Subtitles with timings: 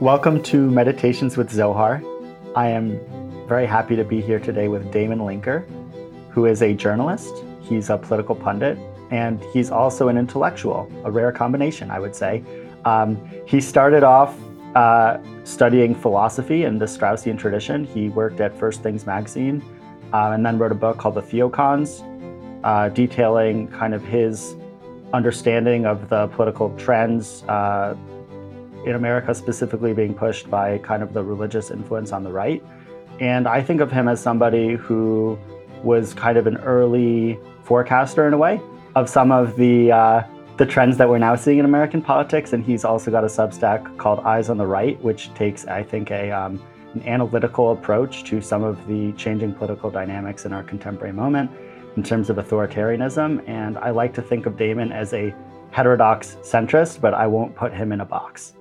[0.00, 2.02] Welcome to Meditations with Zohar.
[2.56, 2.98] I am
[3.46, 5.66] very happy to be here today with Damon Linker,
[6.30, 8.78] who is a journalist, he's a political pundit,
[9.10, 12.42] and he's also an intellectual, a rare combination, I would say.
[12.86, 14.34] Um, he started off
[14.74, 17.84] uh, studying philosophy in the Straussian tradition.
[17.84, 19.62] He worked at First Things magazine
[20.14, 22.02] uh, and then wrote a book called The Theocons,
[22.64, 24.54] uh, detailing kind of his
[25.12, 27.94] understanding of the political trends uh,
[28.86, 32.62] in America, specifically being pushed by kind of the religious influence on the right.
[33.20, 35.38] And I think of him as somebody who
[35.82, 38.60] was kind of an early forecaster in a way
[38.96, 40.22] of some of the uh,
[40.56, 42.52] the trends that we're now seeing in American politics.
[42.52, 46.10] And he's also got a Substack called Eyes on the Right, which takes, I think,
[46.10, 46.62] a um,
[46.94, 51.50] an analytical approach to some of the changing political dynamics in our contemporary moment
[51.96, 53.48] in terms of authoritarianism.
[53.48, 55.34] And I like to think of Damon as a
[55.70, 58.54] heterodox centrist, but I won't put him in a box.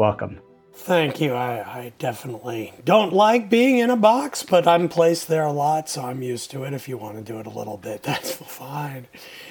[0.00, 0.40] Welcome.
[0.72, 1.34] Thank you.
[1.34, 5.90] I, I, definitely don't like being in a box, but I'm placed there a lot,
[5.90, 6.72] so I'm used to it.
[6.72, 9.08] If you want to do it a little bit, that's fine.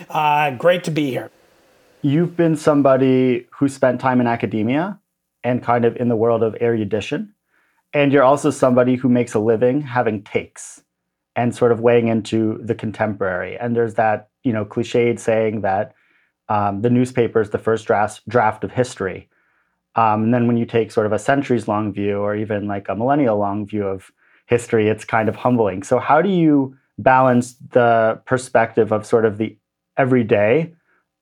[0.10, 1.30] Uh, great to be here.
[2.02, 5.00] You've been somebody who spent time in academia
[5.44, 7.32] and kind of in the world of erudition.
[7.94, 10.82] And you're also somebody who makes a living having takes
[11.36, 13.56] and sort of weighing into the contemporary.
[13.56, 15.94] And there's that, you know, cliched saying that
[16.48, 19.30] um, the newspaper is the first draft, draft of history
[19.96, 22.90] um, and then when you take sort of a centuries long view or even like
[22.90, 24.12] a millennial long view of
[24.48, 25.84] history, it's kind of humbling.
[25.84, 29.58] So, how do you balance the perspective of sort of the
[29.98, 30.74] everyday,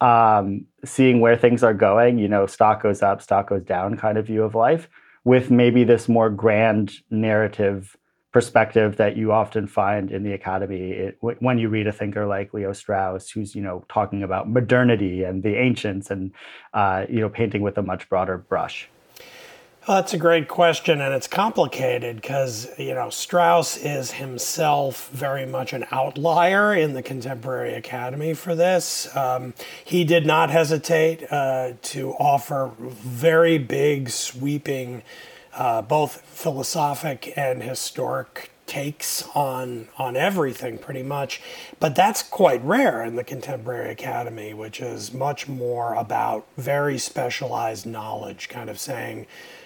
[0.01, 4.17] um, seeing where things are going, you know, stock goes up, stock goes down kind
[4.17, 4.89] of view of life,
[5.23, 7.95] with maybe this more grand narrative
[8.37, 12.53] perspective that you often find in the academy it, when you read a thinker like
[12.53, 16.31] Leo Strauss, who's you know talking about modernity and the ancients, and
[16.75, 18.89] uh, you know painting with a much broader brush.
[19.87, 25.47] Well, that's a great question, and it's complicated because you know Strauss is himself very
[25.47, 29.07] much an outlier in the contemporary academy for this.
[29.17, 35.01] Um, he did not hesitate uh, to offer very big, sweeping
[35.57, 41.41] uh, both philosophic and historic takes on on everything pretty much.
[41.79, 47.85] But that's quite rare in the contemporary academy which is much more about very specialized
[47.85, 49.25] knowledge kind of saying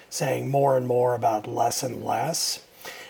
[0.09, 2.63] saying more and more about less and less.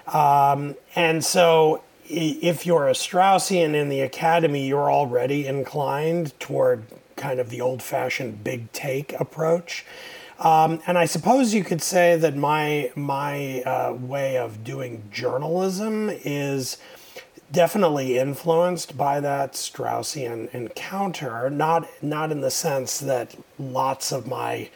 [0.07, 6.85] Um, and so if you're a straussian in the academy you're already inclined toward
[7.17, 9.85] kind of the old fashioned big take approach
[10.41, 16.09] um, and I suppose you could say that my my uh, way of doing journalism
[16.09, 16.77] is
[17.51, 21.49] definitely influenced by that Straussian encounter.
[21.51, 24.69] Not not in the sense that lots of my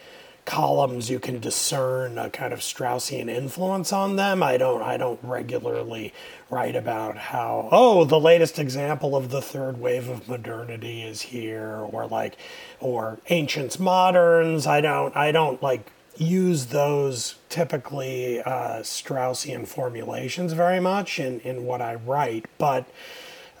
[0.46, 4.42] columns you can discern a kind of Straussian influence on them.
[4.42, 6.14] I don't I don't regularly
[6.48, 11.76] write about how oh the latest example of the third wave of modernity is here
[11.90, 12.38] or like
[12.80, 14.66] or ancients moderns.
[14.66, 21.64] I don't I don't like use those typically uh, Straussian formulations very much in, in
[21.64, 22.86] what I write, but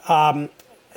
[0.08, 0.48] um,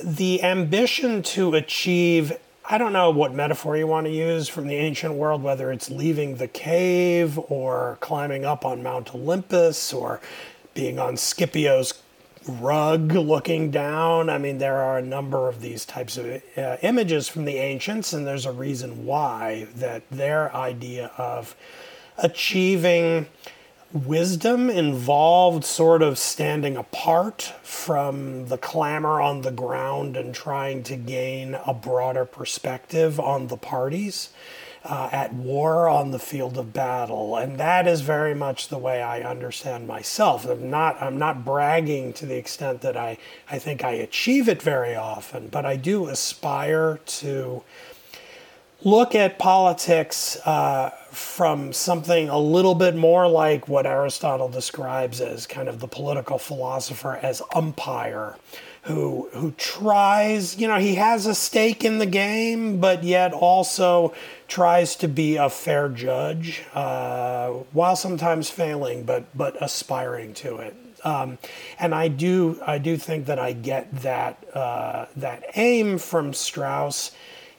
[0.01, 2.37] the ambition to achieve
[2.71, 5.89] I don't know what metaphor you want to use from the ancient world, whether it's
[5.89, 10.21] leaving the cave or climbing up on Mount Olympus or
[10.75, 11.95] being on Scipio's
[12.47, 14.29] rug looking down.
[14.29, 18.13] I mean, there are a number of these types of uh, images from the ancients,
[18.13, 21.55] and there's a reason why that their idea of
[22.19, 23.25] achieving
[23.91, 30.95] wisdom involved sort of standing apart from the clamor on the ground and trying to
[30.95, 34.29] gain a broader perspective on the parties
[34.83, 37.35] uh, at war on the field of battle.
[37.35, 40.45] And that is very much the way i understand myself.
[40.45, 43.17] I'm not i'm not bragging to the extent that i
[43.49, 47.63] i think i achieve it very often but i do aspire to
[48.83, 55.45] look at politics uh, from something a little bit more like what Aristotle describes as
[55.45, 58.35] kind of the political philosopher as umpire.
[58.83, 64.13] Who, who tries, you know, he has a stake in the game, but yet also
[64.47, 70.75] tries to be a fair judge, uh, while sometimes failing, but but aspiring to it.
[71.03, 71.39] Um,
[71.77, 77.11] and I do I do think that I get that uh, that aim from Strauss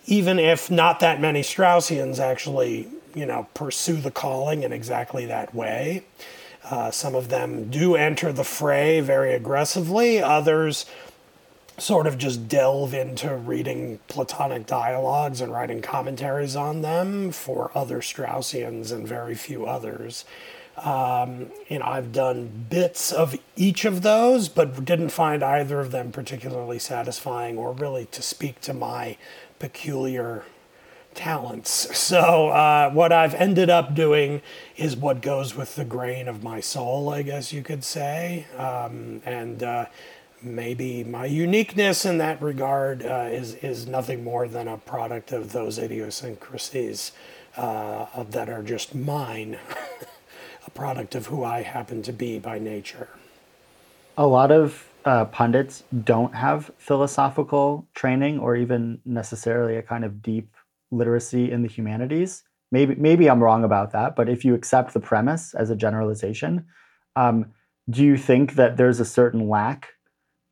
[0.06, 5.55] even if not that many Straussians actually, you know, pursue the calling in exactly that
[5.55, 6.05] way.
[6.70, 10.20] Uh, some of them do enter the fray very aggressively.
[10.20, 10.87] Others
[11.79, 18.00] sort of just delve into reading Platonic dialogues and writing commentaries on them for other
[18.00, 20.25] Straussians and very few others.
[20.76, 25.91] Um, you know, I've done bits of each of those, but didn't find either of
[25.91, 29.17] them particularly satisfying or really to speak to my
[29.61, 30.43] peculiar
[31.15, 31.97] talents.
[31.97, 34.43] So, uh, what I've ended up doing
[34.77, 38.47] is what goes with the grain of my soul, I guess you could say.
[38.57, 39.87] Um, and uh,
[40.43, 45.53] maybe my uniqueness in that regard uh, is, is nothing more than a product of
[45.53, 47.12] those idiosyncrasies
[47.57, 49.59] uh, that are just mine.
[50.67, 53.09] a product of who I happen to be by nature.
[54.17, 60.23] A lot of uh, pundits don't have philosophical training or even necessarily a kind of
[60.23, 60.55] deep
[60.91, 62.44] literacy in the humanities.
[62.73, 66.67] Maybe maybe I'm wrong about that, but if you accept the premise as a generalization,
[67.17, 67.47] um,
[67.88, 69.88] do you think that there's a certain lack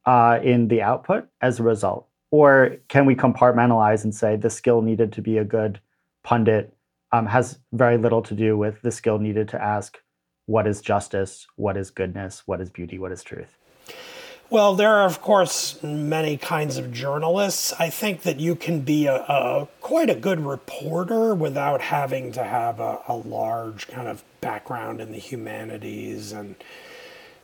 [0.05, 4.83] uh, in the output as a result, or can we compartmentalize and say the skill
[4.83, 5.81] needed to be a good
[6.25, 6.75] pundit
[7.13, 9.99] um, has very little to do with the skill needed to ask
[10.47, 13.57] what is justice, what is goodness, what is beauty, what is truth?
[14.51, 17.75] Well, there are, of course, many kinds of journalists.
[17.79, 22.43] I think that you can be a, a quite a good reporter without having to
[22.43, 26.57] have a, a, large kind of background in the humanities and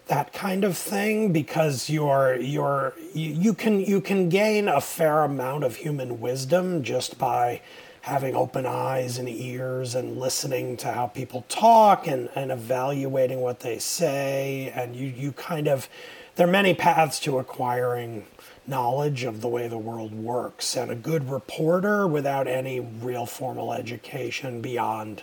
[0.07, 5.25] that kind of thing because you're you're you, you can you can gain a fair
[5.25, 7.61] amount of human wisdom just by
[8.05, 13.61] having open eyes and ears and listening to how people talk and, and evaluating what
[13.61, 14.71] they say.
[14.77, 15.89] And you, you kind of,
[16.37, 18.27] there are many paths to acquiring
[18.67, 20.77] knowledge of the way the world works.
[20.77, 25.23] And a good reporter without any real formal education beyond,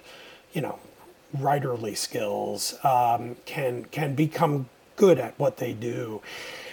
[0.53, 0.79] you know,
[1.35, 6.21] writerly skills um, can, can become good at what they do.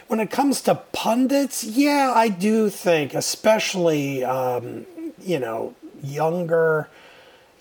[0.08, 4.86] When it comes to pundits, yeah, I do think, especially, um,
[5.20, 6.88] you know, younger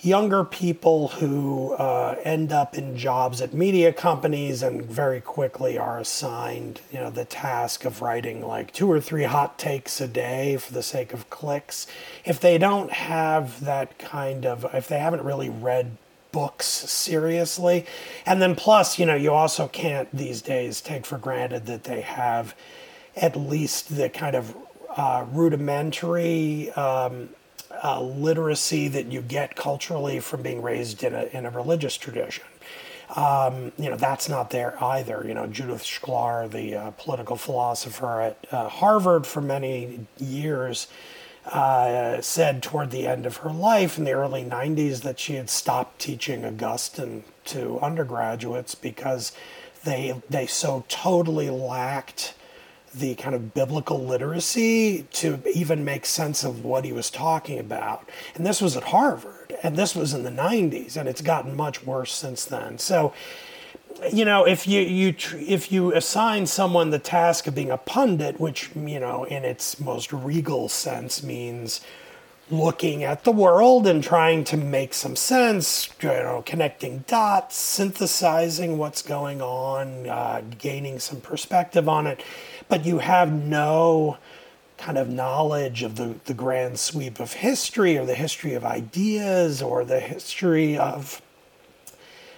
[0.01, 5.99] younger people who uh, end up in jobs at media companies and very quickly are
[5.99, 10.57] assigned you know the task of writing like two or three hot takes a day
[10.57, 11.87] for the sake of clicks.
[12.25, 15.97] If they don't have that kind of if they haven't really read
[16.31, 17.85] books seriously
[18.25, 22.01] and then plus you know you also can't these days take for granted that they
[22.01, 22.53] have
[23.15, 24.55] at least the kind of
[24.95, 27.29] uh, rudimentary um,
[27.83, 32.45] uh, literacy that you get culturally from being raised in a, in a religious tradition.
[33.15, 35.23] Um, you know, that's not there either.
[35.25, 40.87] You know, Judith Shklar, the uh, political philosopher at uh, Harvard for many years,
[41.45, 45.49] uh, said toward the end of her life in the early 90s that she had
[45.49, 49.31] stopped teaching Augustine to undergraduates because
[49.85, 52.33] they, they so totally lacked
[52.93, 58.07] the kind of biblical literacy to even make sense of what he was talking about.
[58.35, 61.85] And this was at Harvard, and this was in the 90s, and it's gotten much
[61.85, 62.77] worse since then.
[62.77, 63.13] So,
[64.11, 68.39] you know, if you, you if you assign someone the task of being a pundit,
[68.39, 71.81] which you know, in its most regal sense, means
[72.49, 78.77] looking at the world and trying to make some sense, you know, connecting dots, synthesizing
[78.77, 82.23] what's going on, uh, gaining some perspective on it
[82.69, 84.17] but you have no
[84.77, 89.61] kind of knowledge of the, the grand sweep of history or the history of ideas
[89.61, 91.21] or the history of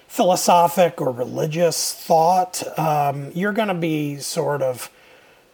[0.08, 4.90] philosophic or religious thought, um, you're going to be sort of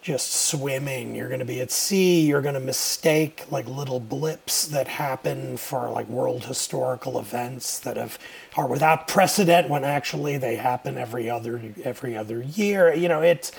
[0.02, 1.16] just swimming.
[1.16, 2.22] You're going to be at sea.
[2.22, 7.98] You're going to mistake like little blips that happen for like world historical events that
[7.98, 8.20] have
[8.56, 12.94] are without precedent when actually they happen every other every other year.
[12.94, 13.52] You know, it's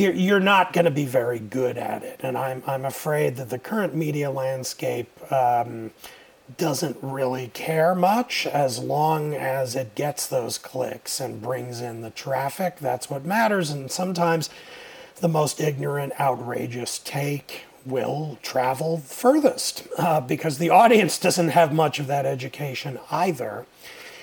[0.00, 2.20] you're, you're not going to be very good at it.
[2.22, 5.90] And I'm, I'm afraid that the current media landscape um,
[6.56, 12.10] doesn't really care much as long as it gets those clicks and brings in the
[12.10, 12.78] traffic.
[12.78, 13.70] That's what matters.
[13.70, 14.48] And sometimes
[15.16, 21.98] the most ignorant, outrageous take will travel furthest uh, because the audience doesn't have much
[21.98, 23.66] of that education either.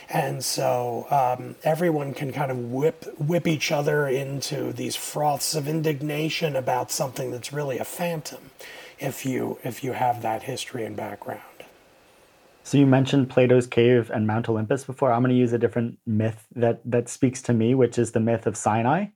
[0.10, 5.68] And so um, everyone can kind of whip whip each other into these froths of
[5.68, 8.52] indignation about something that's really a phantom,
[9.00, 11.42] if you if you have that history and background.
[12.64, 15.12] So you mentioned Plato's cave and Mount Olympus before.
[15.12, 18.20] I'm going to use a different myth that that speaks to me, which is the
[18.20, 19.08] myth of Sinai.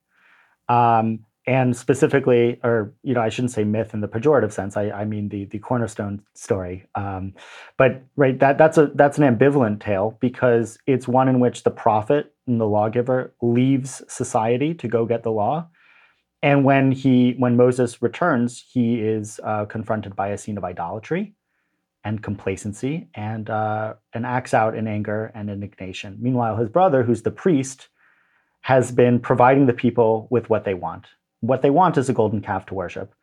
[0.68, 4.76] Um, and specifically, or you know, I shouldn't say myth in the pejorative sense.
[4.76, 6.86] I, I mean the the cornerstone story.
[6.94, 7.34] Um,
[7.76, 11.70] but right, that that's a that's an ambivalent tale because it's one in which the
[11.70, 15.68] prophet and the lawgiver leaves society to go get the law,
[16.42, 21.34] And when he, when Moses returns, he is uh, confronted by a scene of idolatry
[22.04, 26.18] and complacency, and uh, and acts out in anger and indignation.
[26.20, 27.88] Meanwhile, his brother, who's the priest,
[28.62, 31.06] has been providing the people with what they want.
[31.42, 33.14] What they want is a golden calf to worship,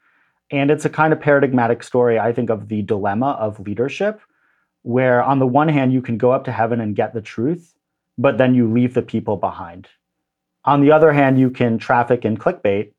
[0.51, 4.21] and it's a kind of paradigmatic story, I think, of the dilemma of leadership,
[4.83, 7.73] where on the one hand you can go up to heaven and get the truth,
[8.17, 9.88] but then you leave the people behind.
[10.65, 12.91] On the other hand, you can traffic in clickbait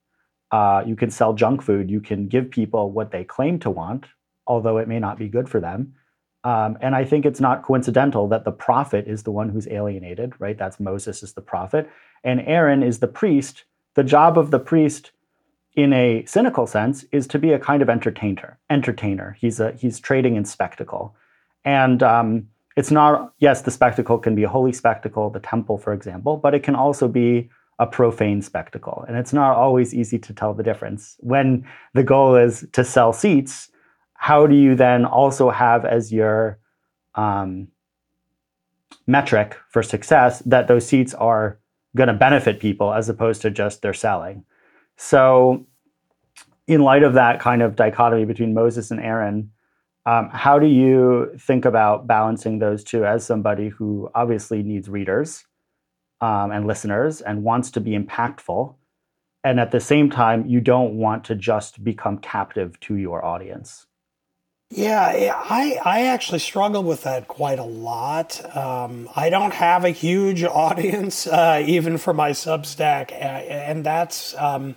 [0.51, 1.91] uh, you can sell junk food.
[1.91, 4.07] You can give people what they claim to want,
[4.47, 5.95] although it may not be good for them.
[6.43, 10.33] Um, and I think it's not coincidental that the prophet is the one who's alienated,
[10.39, 10.57] right?
[10.57, 11.89] That's Moses is the prophet,
[12.25, 13.65] and Aaron is the priest.
[13.95, 15.13] The job of the priest,
[15.75, 18.59] in a cynical sense, is to be a kind of entertainer.
[18.69, 19.37] Entertainer.
[19.41, 21.15] He's a he's trading in spectacle,
[21.65, 23.33] and um, it's not.
[23.39, 26.75] Yes, the spectacle can be a holy spectacle, the temple, for example, but it can
[26.75, 29.05] also be a profane spectacle.
[29.09, 31.17] And it's not always easy to tell the difference.
[31.21, 33.71] When the goal is to sell seats,
[34.15, 36.59] how do you then also have as your
[37.15, 37.69] um,
[39.07, 41.59] metric for success that those seats are
[41.97, 44.45] going to benefit people as opposed to just they're selling?
[44.97, 45.67] So,
[46.67, 49.51] in light of that kind of dichotomy between Moses and Aaron,
[50.07, 55.45] um, how do you think about balancing those two as somebody who obviously needs readers?
[56.21, 58.75] um, and listeners and wants to be impactful.
[59.43, 63.87] And at the same time, you don't want to just become captive to your audience.
[64.73, 68.57] Yeah, I, I actually struggle with that quite a lot.
[68.57, 74.77] Um, I don't have a huge audience, uh, even for my Substack, and that's um,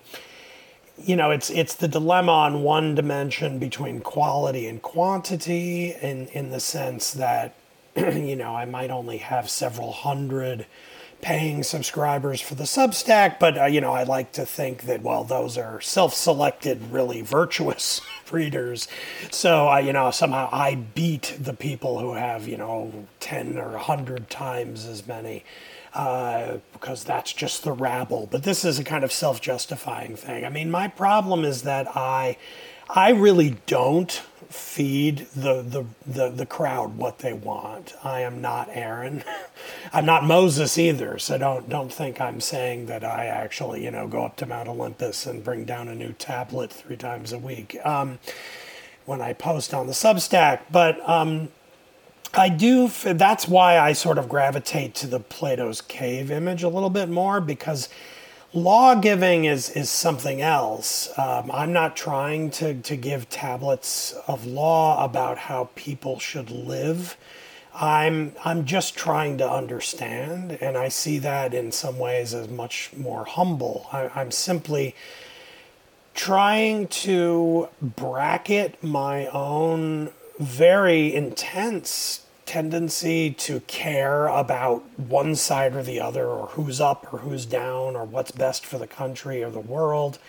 [0.97, 6.49] you know it's it's the dilemma on one dimension between quality and quantity, in in
[6.49, 7.53] the sense that
[7.95, 10.65] you know I might only have several hundred
[11.23, 15.23] paying subscribers for the Substack, but uh, you know, I like to think that well,
[15.23, 18.01] those are self-selected, really virtuous
[18.31, 18.89] readers.
[19.31, 23.77] So I, you know, somehow I beat the people who have you know ten or
[23.77, 25.43] hundred times as many.
[25.93, 28.27] Uh, because that's just the rabble.
[28.31, 30.43] But this is a kind of self-justifying thing.
[30.43, 32.37] I mean, my problem is that I,
[32.89, 37.93] I really don't feed the, the, the, the crowd what they want.
[38.03, 39.23] I am not Aaron.
[39.93, 44.07] I'm not Moses either, so don't don't think I'm saying that I actually, you know,
[44.07, 47.77] go up to Mount Olympus and bring down a new tablet three times a week
[47.83, 48.19] um,
[49.05, 50.61] when I post on the Substack.
[50.71, 51.49] But um,
[52.33, 52.89] I do.
[52.89, 57.41] That's why I sort of gravitate to the Plato's cave image a little bit more
[57.41, 57.89] because
[58.53, 61.09] law giving is is something else.
[61.17, 67.17] Um, I'm not trying to to give tablets of law about how people should live.
[67.73, 72.91] I'm I'm just trying to understand, and I see that in some ways as much
[72.95, 73.87] more humble.
[73.91, 74.95] I, I'm simply
[76.13, 85.99] trying to bracket my own very intense tendency to care about one side or the
[85.99, 89.59] other, or who's up or who's down, or what's best for the country or the
[89.59, 90.19] world,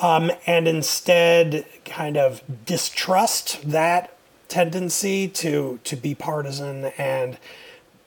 [0.00, 4.14] um, and instead kind of distrust that
[4.48, 7.38] tendency to to be partisan and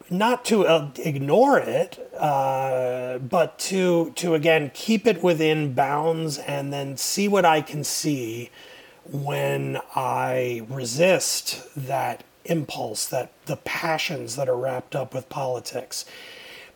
[0.09, 6.73] not to uh, ignore it, uh, but to to again keep it within bounds and
[6.73, 8.49] then see what I can see
[9.09, 16.05] when I resist that impulse, that the passions that are wrapped up with politics.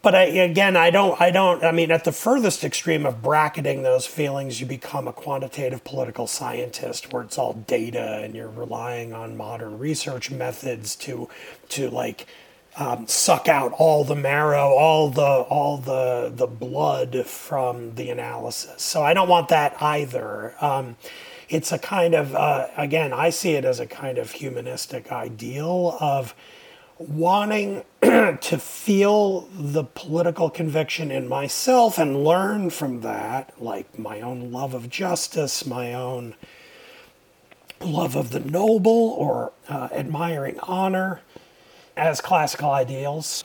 [0.01, 3.81] But I, again, I don't, I don't, I mean, at the furthest extreme of bracketing
[3.81, 9.13] those feelings, you become a quantitative political scientist where it's all data and you're relying
[9.13, 11.27] on modern research methods to,
[11.69, 12.27] to like,
[12.77, 18.83] um, suck out all the marrow, all the all the the blood from the analysis.
[18.83, 20.55] So I don't want that either.
[20.59, 20.97] Um,
[21.49, 25.97] it's a kind of uh, again i see it as a kind of humanistic ideal
[25.99, 26.35] of
[26.97, 34.51] wanting to feel the political conviction in myself and learn from that like my own
[34.51, 36.35] love of justice my own
[37.81, 41.21] love of the noble or uh, admiring honor
[41.97, 43.43] as classical ideals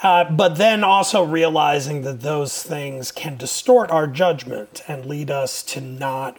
[0.00, 5.62] uh, but then also realizing that those things can distort our judgment and lead us
[5.62, 6.38] to not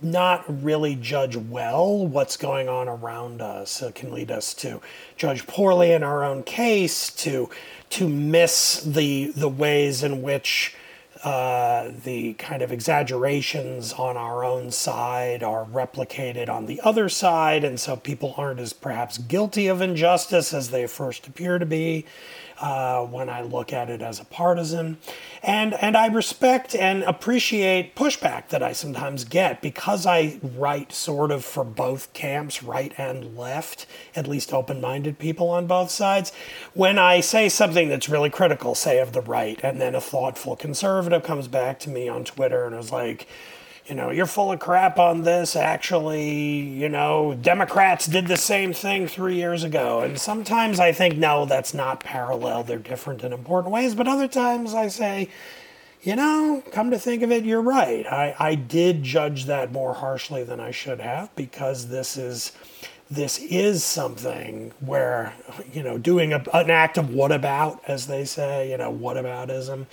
[0.00, 3.82] not really judge well what's going on around us.
[3.82, 4.80] It can lead us to
[5.16, 7.50] judge poorly in our own case, to
[7.90, 10.74] to miss the the ways in which
[11.22, 17.64] uh, the kind of exaggerations on our own side are replicated on the other side,
[17.64, 22.06] and so people aren't as perhaps guilty of injustice as they first appear to be.
[22.60, 24.98] Uh, when I look at it as a partisan.
[25.42, 31.30] And, and I respect and appreciate pushback that I sometimes get because I write sort
[31.30, 36.32] of for both camps, right and left, at least open minded people on both sides.
[36.74, 40.56] When I say something that's really critical, say of the right, and then a thoughtful
[40.56, 43.26] conservative comes back to me on Twitter and is like,
[43.88, 45.54] you know, you're full of crap on this.
[45.54, 50.00] Actually, you know, Democrats did the same thing three years ago.
[50.00, 52.64] And sometimes I think, no, that's not parallel.
[52.64, 53.94] They're different in important ways.
[53.94, 55.28] But other times I say,
[56.02, 58.06] you know, come to think of it, you're right.
[58.06, 62.52] I, I did judge that more harshly than I should have because this is
[63.08, 65.32] this is something where
[65.72, 69.16] you know doing a, an act of what about as they say you know what
[69.16, 69.86] aboutism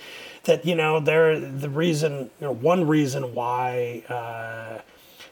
[0.44, 4.80] that you know they're the reason you know one reason why uh,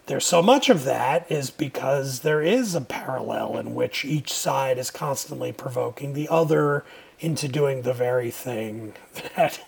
[0.06, 4.78] there's so much of that is because there is a parallel in which each side
[4.78, 6.84] is constantly provoking the other
[7.20, 8.94] into doing the very thing
[9.36, 9.60] that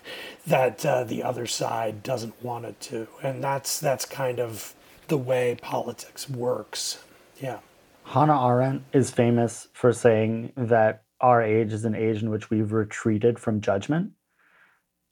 [0.46, 3.06] that uh, the other side doesn't want it to.
[3.22, 4.74] And that's that's kind of
[5.08, 7.02] the way politics works.
[7.40, 7.60] Yeah.
[8.04, 12.72] Hannah Arendt is famous for saying that our age is an age in which we've
[12.72, 14.10] retreated from judgment.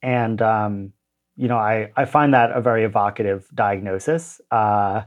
[0.02, 0.92] And, um,
[1.36, 4.40] you know, I, I find that a very evocative diagnosis.
[4.50, 5.02] Uh,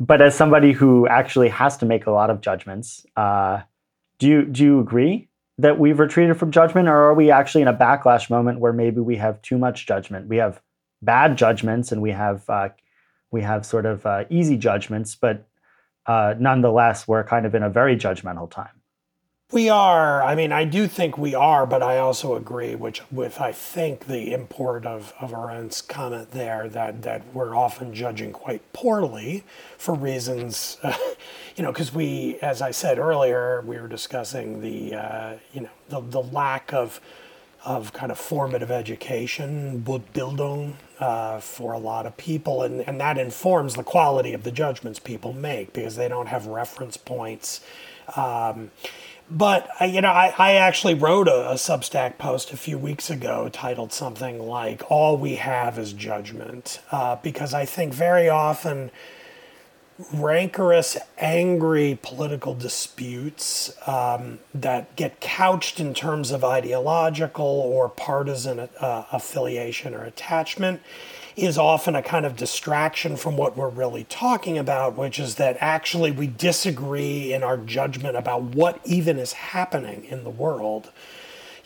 [0.00, 3.62] but as somebody who actually has to make a lot of judgments, uh,
[4.18, 5.28] do you do you agree
[5.58, 9.00] that we've retreated from judgment, or are we actually in a backlash moment where maybe
[9.00, 10.28] we have too much judgment?
[10.28, 10.60] We have
[11.02, 12.70] bad judgments, and we have uh,
[13.30, 15.46] we have sort of uh, easy judgments, but
[16.06, 18.80] uh, nonetheless, we're kind of in a very judgmental time.
[19.52, 20.22] We are.
[20.22, 24.06] I mean, I do think we are, but I also agree, which with I think
[24.06, 29.44] the import of of Arendt's comment there that that we're often judging quite poorly
[29.78, 30.96] for reasons, uh,
[31.56, 35.70] you know, because we, as I said earlier, we were discussing the uh, you know
[35.88, 37.00] the the lack of
[37.64, 43.18] of kind of formative education, Bildung, uh, for a lot of people, and, and that
[43.18, 47.60] informs the quality of the judgments people make because they don't have reference points.
[48.16, 48.70] Um,
[49.30, 53.48] but you know, I, I actually wrote a, a Substack post a few weeks ago
[53.52, 58.90] titled something like "All We Have Is Judgment," uh, because I think very often
[60.12, 69.04] rancorous, angry political disputes um, that get couched in terms of ideological or partisan uh,
[69.12, 70.80] affiliation or attachment
[71.36, 75.56] is often a kind of distraction from what we're really talking about, which is that
[75.60, 80.90] actually we disagree in our judgment about what even is happening in the world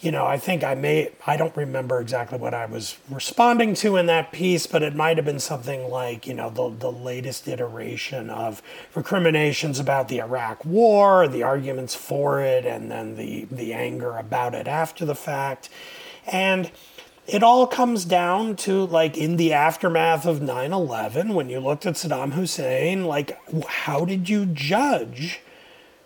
[0.01, 3.97] you know, I think I may, I don't remember exactly what I was responding to
[3.97, 7.49] in that piece, but it might have been something like, you know, the, the latest
[7.49, 8.63] iteration of
[8.95, 14.55] recriminations about the Iraq war, the arguments for it, and then the, the anger about
[14.55, 15.69] it after the fact.
[16.27, 16.71] And
[17.29, 21.87] it all comes down to like in the aftermath of 9 11, when you looked
[21.87, 23.39] at Saddam Hussein, like,
[23.69, 25.41] how did you judge?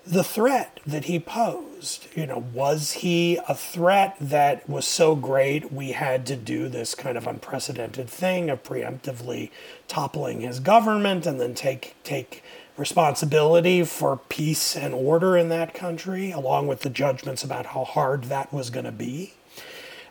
[0.05, 2.07] the threat that he posed.
[2.17, 6.95] You know, was he a threat that was so great we had to do this
[6.95, 9.51] kind of unprecedented thing of preemptively
[9.89, 12.43] toppling his government and then take take
[12.77, 18.25] responsibility for peace and order in that country, along with the judgments about how hard
[18.25, 19.35] that was going to be?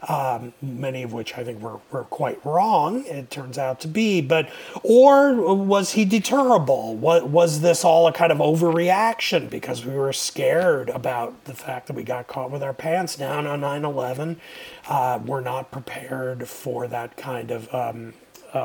[0.07, 4.21] Um, many of which I think were, were quite wrong, it turns out to be.
[4.21, 4.49] But,
[4.83, 6.95] or was he deterrable?
[6.95, 11.87] What, was this all a kind of overreaction because we were scared about the fact
[11.87, 14.41] that we got caught with our pants down on 9 11?
[14.87, 18.13] Uh, we're not prepared for that kind of um,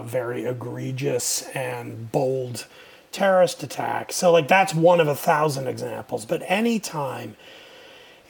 [0.05, 2.66] very egregious and bold
[3.12, 4.12] terrorist attack.
[4.12, 6.27] So, like, that's one of a thousand examples.
[6.27, 7.37] But anytime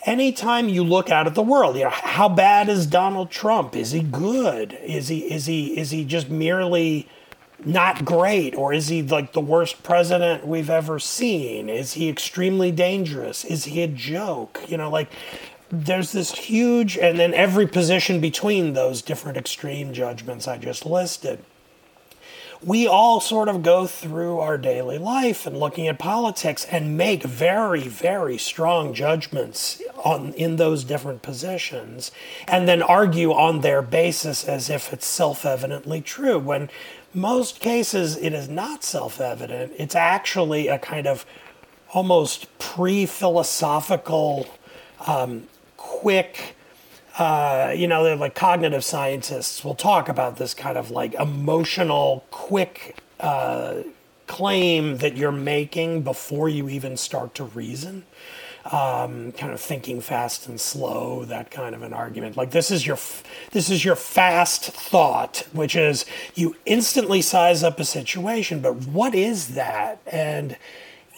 [0.06, 3.76] anytime you look out at the world, you know, how bad is Donald Trump?
[3.76, 4.78] Is he good?
[4.82, 7.08] Is he is he is he just merely
[7.64, 11.68] not great or is he like the worst president we've ever seen?
[11.68, 13.44] Is he extremely dangerous?
[13.44, 14.62] Is he a joke?
[14.68, 15.10] You know, like
[15.70, 21.44] there's this huge and then every position between those different extreme judgments I just listed
[22.64, 27.22] we all sort of go through our daily life and looking at politics and make
[27.22, 32.10] very, very strong judgments on in those different positions
[32.48, 36.38] and then argue on their basis as if it's self-evidently true.
[36.38, 36.68] When
[37.16, 39.72] most cases it is not self-evident.
[39.78, 41.24] It's actually a kind of
[41.92, 44.46] almost pre-philosophical
[45.06, 45.44] um,
[45.76, 46.55] quick
[47.18, 52.96] uh, you know, like cognitive scientists will talk about this kind of like emotional, quick
[53.20, 53.82] uh,
[54.26, 58.04] claim that you're making before you even start to reason.
[58.72, 62.36] um, kind of thinking fast and slow, that kind of an argument.
[62.36, 62.98] Like this is your
[63.52, 69.14] this is your fast thought, which is you instantly size up a situation, but what
[69.14, 70.00] is that?
[70.06, 70.56] And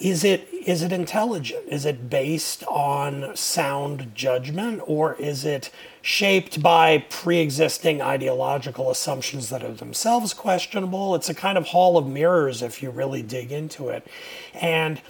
[0.01, 1.65] is it is it intelligent?
[1.69, 5.71] Is it based on sound judgment, or is it
[6.03, 11.15] shaped by pre-existing ideological assumptions that are themselves questionable?
[11.15, 14.07] It's a kind of hall of mirrors if you really dig into it,
[14.55, 15.01] and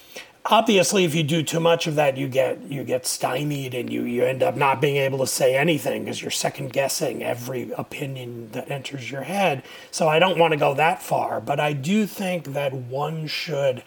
[0.45, 4.05] obviously if you do too much of that you get you get stymied and you
[4.05, 8.49] you end up not being able to say anything because you're second guessing every opinion
[8.53, 12.07] that enters your head so i don't want to go that far but i do
[12.07, 13.83] think that one should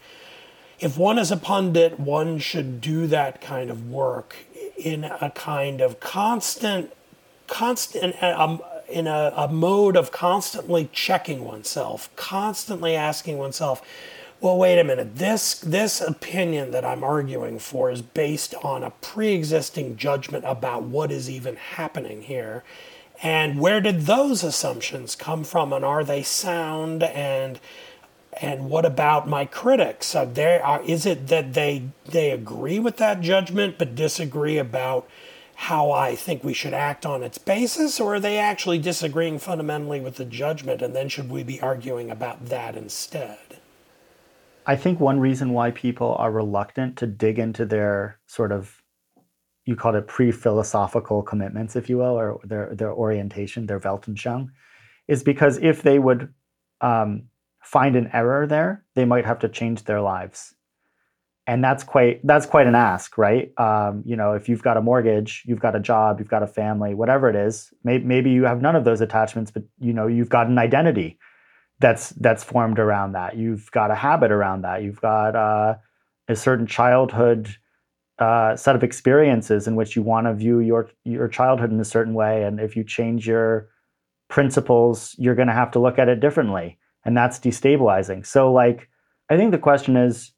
[0.82, 4.36] if one is a pundit one should do that kind of work
[4.78, 6.92] in a kind of constant
[7.48, 13.82] constant um, in a, a mode of constantly checking oneself constantly asking oneself
[14.42, 15.18] well, wait a minute.
[15.18, 21.12] This this opinion that I'm arguing for is based on a pre-existing judgment about what
[21.12, 22.64] is even happening here.
[23.22, 27.60] And where did those assumptions come from and are they sound and
[28.40, 30.16] and what about my critics?
[30.16, 35.08] Are there are, is it that they they agree with that judgment but disagree about
[35.56, 40.00] how I think we should act on its basis, or are they actually disagreeing fundamentally
[40.00, 43.38] with the judgment, and then should we be arguing about that instead?
[44.66, 48.82] I think one reason why people are reluctant to dig into their sort of
[49.66, 54.48] you called it pre-philosophical commitments, if you will, or their their orientation, their Weltanschauung,
[55.08, 56.34] is because if they would
[56.82, 57.24] um,
[57.64, 60.54] find an error there, they might have to change their lives,
[61.48, 63.52] and that's quite that's quite an ask, right?
[63.60, 66.48] Um, you know, if you've got a mortgage, you've got a job, you've got a
[66.48, 70.08] family, whatever it is, may, maybe you have none of those attachments, but you know,
[70.08, 71.18] you've got an identity
[71.80, 73.36] that's that's formed around that.
[73.36, 74.84] You've got a habit around that.
[74.84, 75.76] You've got uh,
[76.28, 77.50] a certain childhood
[78.20, 81.86] uh, set of experiences in which you want to view your your childhood in a
[81.86, 83.68] certain way, and if you change your
[84.30, 88.26] principles, you're going to have to look at it differently, and that's destabilizing.
[88.26, 88.90] So, like,
[89.30, 90.32] I think the question is,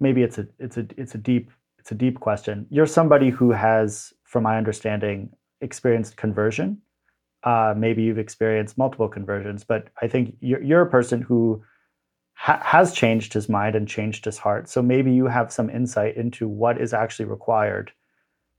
[0.00, 2.66] maybe it's a it's a it's a deep it's a deep question.
[2.70, 6.80] You're somebody who has, from my understanding, experienced conversion
[7.44, 11.62] uh, maybe you've experienced multiple conversions, but I think you're, you're a person who
[12.32, 14.68] ha- has changed his mind and changed his heart.
[14.68, 17.92] So maybe you have some insight into what is actually required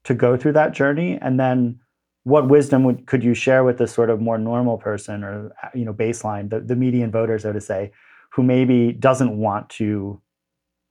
[0.04, 1.80] to go through that journey, and then
[2.26, 5.86] what wisdom would, could you share with this sort of more normal person or you
[5.86, 7.92] know baseline, the, the median voter, so to say,
[8.32, 10.20] who maybe doesn't want to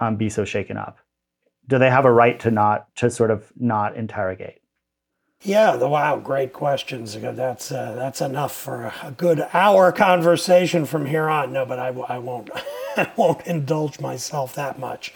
[0.01, 0.99] um, be so shaken up?
[1.66, 4.61] Do they have a right to not to sort of not interrogate?
[5.42, 7.18] Yeah, the wow, great questions.
[7.20, 11.53] That's uh, that's enough for a good hour conversation from here on.
[11.53, 12.49] No, but I, I won't
[12.97, 15.12] I won't indulge myself that much.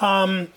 [0.00, 0.48] Um,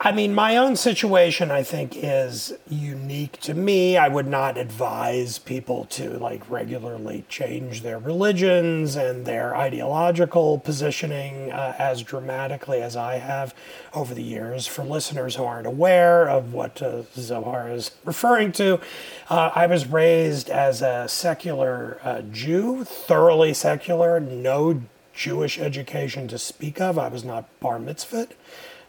[0.00, 3.96] I mean, my own situation, I think, is unique to me.
[3.96, 11.50] I would not advise people to like regularly change their religions and their ideological positioning
[11.50, 13.56] uh, as dramatically as I have
[13.92, 14.68] over the years.
[14.68, 18.80] For listeners who aren't aware of what uh, Zohar is referring to,
[19.28, 24.80] uh, I was raised as a secular uh, Jew, thoroughly secular, no
[25.12, 27.00] Jewish education to speak of.
[27.00, 28.30] I was not bar mitzvahed.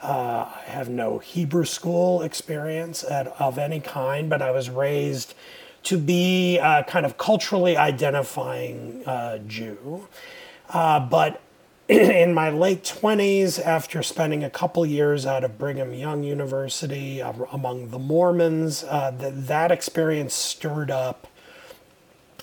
[0.01, 5.33] Uh, I have no Hebrew school experience at, of any kind, but I was raised
[5.83, 10.07] to be a kind of culturally identifying uh, Jew.
[10.69, 11.41] Uh, but
[11.89, 17.33] in my late 20s, after spending a couple years out of Brigham Young University uh,
[17.51, 21.27] among the Mormons, uh, that, that experience stirred up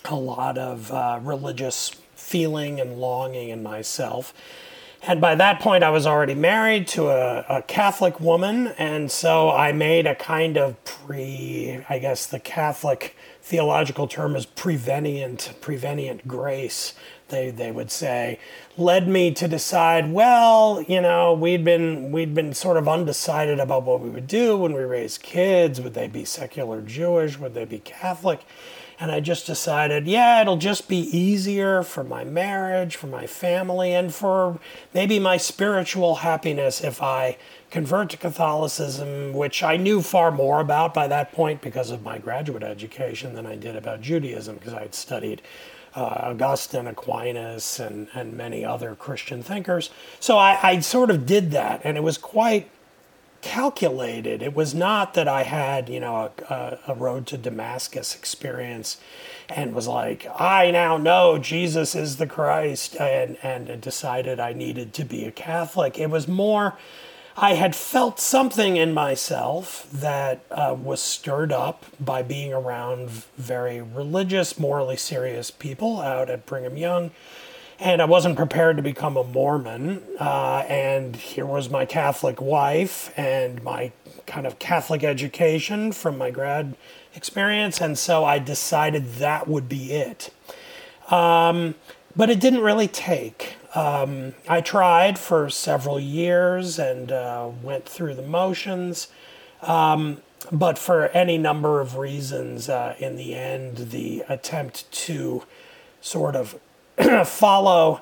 [0.05, 4.33] a lot of uh, religious feeling and longing in myself.
[5.03, 8.67] And by that point, I was already married to a, a, Catholic woman.
[8.77, 14.45] And so I made a kind of pre, I guess the Catholic theological term is
[14.45, 16.93] prevenient, prevenient grace,
[17.29, 18.39] they, they would say,
[18.77, 23.83] led me to decide, well, you know, we'd been, we'd been sort of undecided about
[23.83, 25.79] what we would do when we raised kids.
[25.79, 27.37] Would they be secular Jewish?
[27.37, 28.41] Would they be Catholic?
[28.99, 33.93] And I just decided, yeah, it'll just be easier for my marriage, for my family,
[33.93, 34.59] and for
[34.91, 37.37] maybe my spiritual happiness if I
[37.69, 42.17] convert to Catholicism, which I knew far more about by that point because of my
[42.17, 45.43] graduate education than I did about Judaism, because I had studied
[45.95, 49.91] uh, Augustine, Aquinas, and, and many other Christian thinkers.
[50.19, 52.69] So I, I sort of did that, and it was quite
[53.47, 54.41] calculated.
[54.41, 58.99] It was not that I had, you know, a, a, road to Damascus experience
[59.47, 64.93] and was like, I now know Jesus is the Christ and, and decided I needed
[64.95, 65.97] to be a Catholic.
[65.97, 66.77] It was more,
[67.37, 73.81] I had felt something in myself that uh, was stirred up by being around very
[73.81, 77.11] religious, morally serious people out at Brigham Young.
[77.79, 80.01] And I wasn't prepared to become a Mormon.
[80.19, 83.91] Uh, and here was my Catholic wife and my
[84.25, 86.75] kind of Catholic education from my grad
[87.13, 87.79] experience.
[87.79, 90.33] And so I decided that would be it.
[91.09, 91.75] Um,
[92.15, 93.57] but it didn't really take.
[93.75, 99.07] Um, I tried for several years and uh, went through the motions,
[99.61, 105.43] um, but for any number of reasons, uh, in the end, the attempt to
[106.01, 106.59] sort of
[107.25, 108.01] follow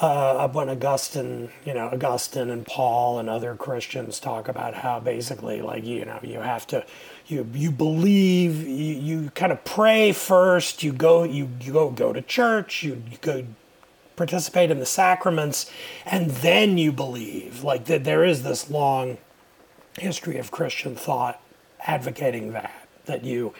[0.00, 5.62] uh, when Augustine, you know, Augustine and Paul and other Christians talk about how basically,
[5.62, 6.84] like, you know, you have to,
[7.26, 12.12] you you believe, you, you kind of pray first, you go, you, you go go
[12.12, 13.46] to church, you, you go
[14.16, 15.70] participate in the sacraments,
[16.04, 17.64] and then you believe.
[17.64, 19.18] Like that, there is this long
[19.98, 21.40] history of Christian thought
[21.86, 22.72] advocating that
[23.06, 23.54] that you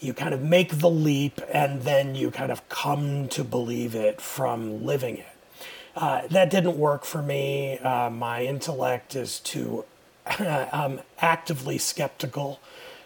[0.00, 4.20] you kind of make the leap and then you kind of come to believe it
[4.20, 5.26] from living it.
[5.94, 7.78] Uh, that didn't work for me.
[7.78, 9.84] Uh, my intellect is too
[10.72, 12.60] um, actively skeptical.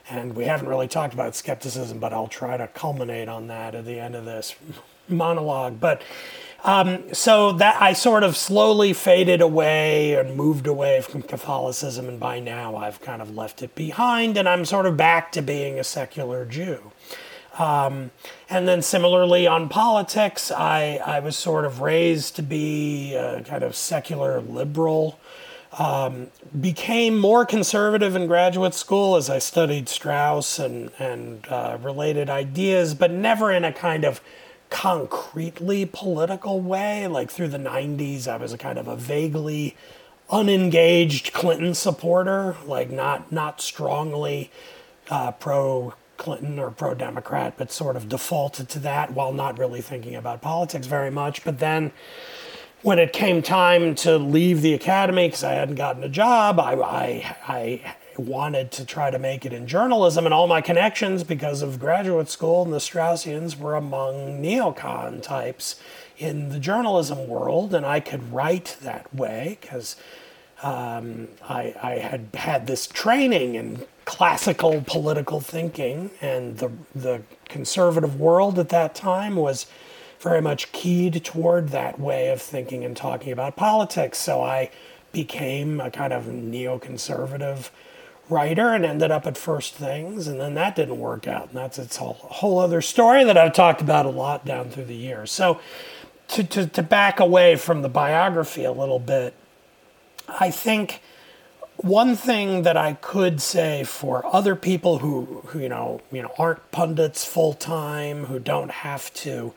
[0.09, 3.87] And we haven't really talked about skepticism, but I'll try to culminate on that at
[3.87, 4.54] the end of this
[5.09, 5.80] monologue.
[5.80, 6.02] But
[6.64, 12.18] um, so that I sort of slowly faded away and moved away from Catholicism, and
[12.18, 15.79] by now I've kind of left it behind, and I'm sort of back to being
[15.79, 16.90] a secular Jew.
[17.59, 18.11] Um,
[18.48, 23.62] and then similarly on politics, I, I was sort of raised to be a kind
[23.62, 25.20] of secular liberal.
[25.79, 26.29] Um,
[26.61, 32.94] became more conservative in graduate school as I studied Strauss and, and uh, related ideas,
[32.94, 34.20] but never in a kind of
[34.74, 37.06] concretely political way.
[37.06, 39.76] Like through the 90s, I was a kind of a vaguely
[40.30, 44.50] unengaged Clinton supporter, like not not strongly
[45.08, 49.80] uh, pro Clinton or pro Democrat, but sort of defaulted to that while not really
[49.80, 51.44] thinking about politics very much.
[51.44, 51.92] But then
[52.82, 56.72] when it came time to leave the academy because I hadn't gotten a job, I,
[56.74, 61.62] I, I wanted to try to make it in journalism, and all my connections because
[61.62, 65.77] of graduate school and the Straussians were among neocon types
[66.18, 69.96] in the journalism world, and I could write that way because
[70.62, 78.18] um, I, I, had had this training in classical political thinking, and the the conservative
[78.18, 79.66] world at that time was
[80.20, 84.18] very much keyed toward that way of thinking and talking about politics.
[84.18, 84.70] So I
[85.12, 87.70] became a kind of neoconservative
[88.28, 91.48] writer and ended up at First Things, and then that didn't work out.
[91.48, 94.87] And that's its whole, whole other story that I've talked about a lot down through
[94.87, 95.30] the years.
[95.30, 95.60] So,
[96.28, 99.34] to, to, to back away from the biography a little bit,
[100.26, 101.02] I think
[101.76, 106.32] one thing that I could say for other people who, who you know, you know,
[106.38, 109.52] aren't pundits full time, who don't have to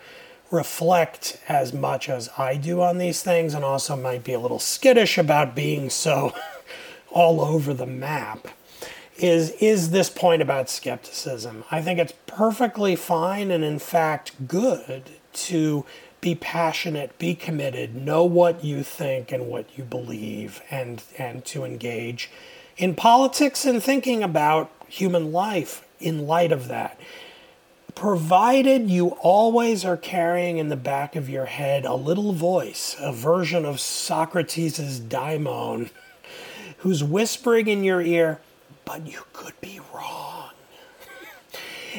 [0.52, 4.60] reflect as much as I do on these things, and also might be a little
[4.60, 6.34] skittish about being so
[7.12, 8.48] all over the map
[9.18, 11.64] is is this point about skepticism.
[11.72, 15.04] I think it's perfectly fine and in fact good
[15.34, 15.86] to
[16.22, 21.64] be passionate, be committed, know what you think and what you believe and and to
[21.64, 22.30] engage
[22.78, 27.00] in politics and thinking about human life in light of that.
[27.96, 33.12] Provided you always are carrying in the back of your head a little voice, a
[33.12, 35.90] version of Socrates' daimon,
[36.78, 38.40] who's whispering in your ear,
[38.88, 40.52] but you could be wrong.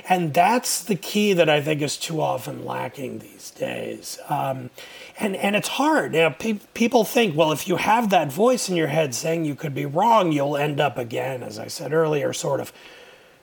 [0.09, 4.19] and that's the key that I think is too often lacking these days.
[4.29, 4.71] Um,
[5.19, 6.15] and, and it's hard.
[6.15, 9.45] You know, pe- people think, well, if you have that voice in your head saying
[9.45, 12.73] you could be wrong, you'll end up again, as I said earlier, sort of,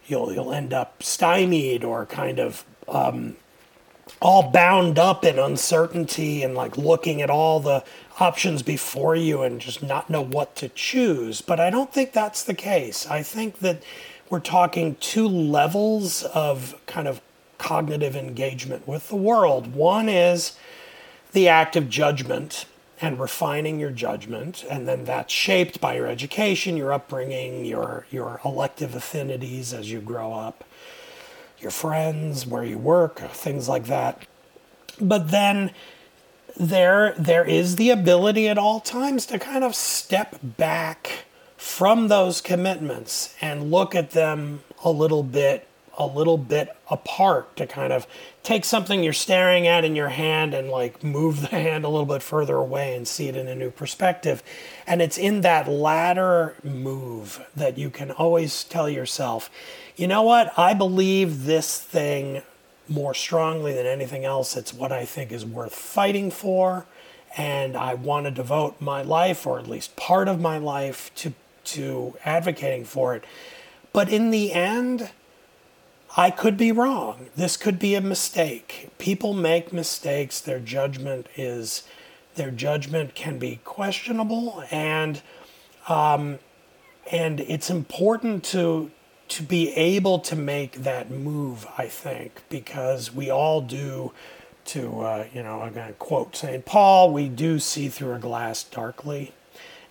[0.08, 3.36] you'll you'll end up stymied or kind of um,
[4.22, 7.84] all bound up in uncertainty and like looking at all the
[8.20, 11.42] options before you and just not know what to choose.
[11.42, 13.06] But I don't think that's the case.
[13.08, 13.84] I think that
[14.30, 17.22] we're talking two levels of kind of
[17.58, 19.74] cognitive engagement with the world.
[19.74, 20.58] One is
[21.34, 22.66] the act of judgment
[23.02, 28.40] and refining your judgment, and then that's shaped by your education, your upbringing, your your
[28.46, 30.64] elective affinities as you grow up,
[31.66, 34.24] your friends, where you work, things like that.
[35.02, 35.72] But then
[36.56, 41.26] there there is the ability at all times to kind of step back
[41.58, 47.66] from those commitments and look at them a little bit a little bit apart to
[47.66, 48.06] kind of
[48.44, 52.06] take something you're staring at in your hand and like move the hand a little
[52.06, 54.44] bit further away and see it in a new perspective.
[54.86, 59.50] And it's in that latter move that you can always tell yourself,
[59.96, 60.58] you know what?
[60.58, 62.42] I believe this thing
[62.88, 64.56] more strongly than anything else.
[64.56, 66.86] It's what I think is worth fighting for.
[67.38, 71.34] And I want to devote my life, or at least part of my life, to,
[71.66, 73.26] to advocating for it.
[73.92, 75.10] But in the end,
[76.18, 77.28] I could be wrong.
[77.36, 78.90] This could be a mistake.
[78.98, 80.40] People make mistakes.
[80.40, 81.84] Their judgment is,
[82.36, 85.22] their judgment can be questionable, and
[85.90, 86.40] um,
[87.12, 88.92] and it's important to
[89.28, 94.12] to be able to make that move, I think, because we all do.
[94.70, 98.20] To uh, you know, I'm going to quote Saint Paul: "We do see through a
[98.20, 99.34] glass darkly,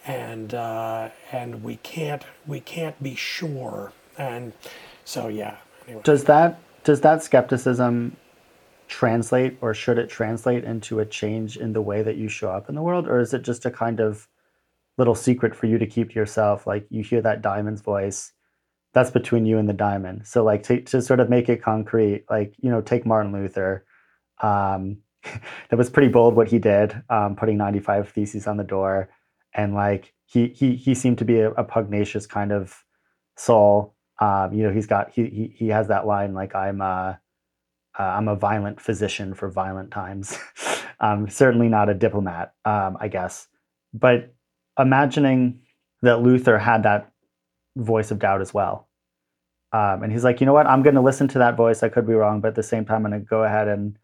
[0.05, 4.53] and uh, and we can't we can't be sure." And
[5.05, 5.59] so, yeah.
[5.87, 6.03] Anyway.
[6.03, 8.17] Does that does that skepticism
[8.89, 12.69] translate, or should it translate into a change in the way that you show up
[12.69, 14.29] in the world, or is it just a kind of
[14.99, 16.67] little secret for you to keep to yourself?
[16.67, 18.33] Like you hear that daimon's voice
[18.95, 20.25] that's between you and the daimon.
[20.25, 23.85] So like to, to sort of make it concrete, like, you know, take Martin Luther.
[24.41, 24.99] Um,
[25.69, 29.11] that was pretty bold what he did, um, putting 95 theses on the door.
[29.53, 32.85] And like, he, he, he seemed to be a, a pugnacious kind of
[33.37, 33.95] soul.
[34.21, 37.19] Um, you know, he's got, he, he, he has that line, like I'm a,
[37.99, 40.39] uh, I'm a violent physician for violent times.
[41.01, 43.49] um, certainly not a diplomat, um, I guess.
[43.93, 44.35] But
[44.79, 45.61] imagining
[46.03, 47.11] that Luther had that
[47.77, 48.89] voice of doubt as well.
[49.73, 50.69] Um, and he's like, you know what?
[50.69, 51.83] I'm going to listen to that voice.
[51.83, 53.99] I could be wrong, but at the same time, I'm going to go ahead and,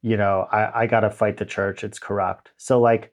[0.00, 1.84] you know, I, I got to fight the church.
[1.84, 2.50] It's corrupt.
[2.56, 3.12] So, like,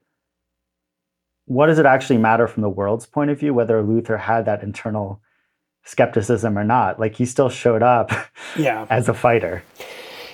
[1.45, 4.63] what does it actually matter from the world's point of view, whether Luther had that
[4.63, 5.21] internal
[5.83, 7.01] skepticism or not?
[7.01, 8.11] Like, he still showed up
[8.57, 8.85] yeah.
[8.89, 9.63] as a fighter.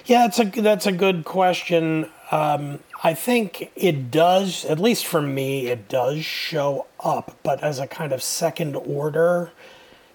[0.06, 2.12] Yeah, it's a that's a good question.
[2.32, 7.80] Um, I think it does, at least for me, it does show up, but as
[7.80, 9.52] a kind of second order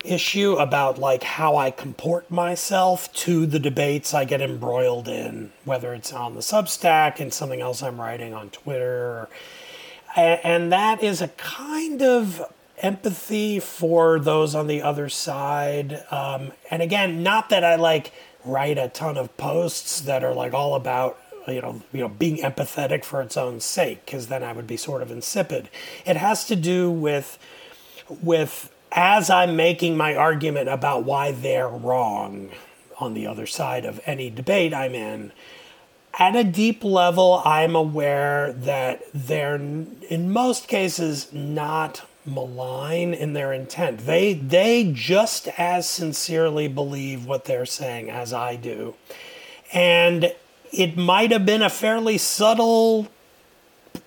[0.04, 5.94] issue about like how I comport myself to the debates I get embroiled in, whether
[5.94, 9.28] it's on the Substack and something else I'm writing on Twitter.
[10.16, 12.42] And that is a kind of
[12.78, 16.02] empathy for those on the other side.
[16.10, 18.12] Um, and again, not that I like
[18.44, 21.18] write a ton of posts that are like all about
[21.50, 24.76] you know you know being empathetic for its own sake because then I would be
[24.76, 25.68] sort of insipid.
[26.06, 27.38] It has to do with
[28.22, 32.50] with as I'm making my argument about why they're wrong
[32.98, 35.32] on the other side of any debate I'm in.
[36.18, 43.52] At a deep level, I'm aware that they're in most cases not malign in their
[43.52, 44.00] intent.
[44.06, 48.94] They they just as sincerely believe what they're saying as I do.
[49.72, 50.34] And
[50.72, 53.08] it might have been a fairly subtle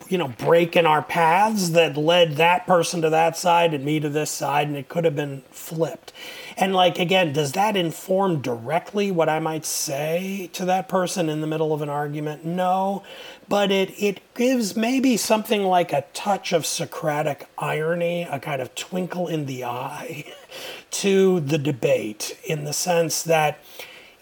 [0.10, 4.00] you know break in our paths that led that person to that side and me
[4.00, 6.14] to this side and it could have been flipped.
[6.58, 11.42] And like again does that inform directly what i might say to that person in
[11.42, 12.46] the middle of an argument?
[12.46, 13.04] No.
[13.50, 18.76] But it it gives maybe something like a touch of socratic irony a kind of
[18.76, 20.32] twinkle in the eye
[20.92, 23.60] to the debate in the sense that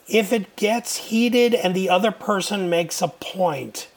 [0.08, 3.88] if it gets heated and the other person makes a point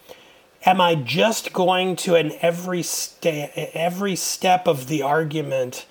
[0.67, 2.85] am I just going to, in every,
[3.23, 5.87] every step of the argument,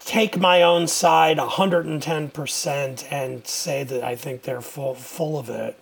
[0.00, 5.78] take my own side 110% and say that I think they're full, full of it?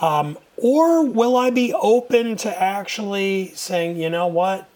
[0.00, 4.68] Um, or will I be open to actually saying, you know what?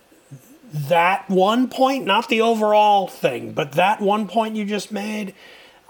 [0.72, 5.35] That one point, not the overall thing, but that one point you just made,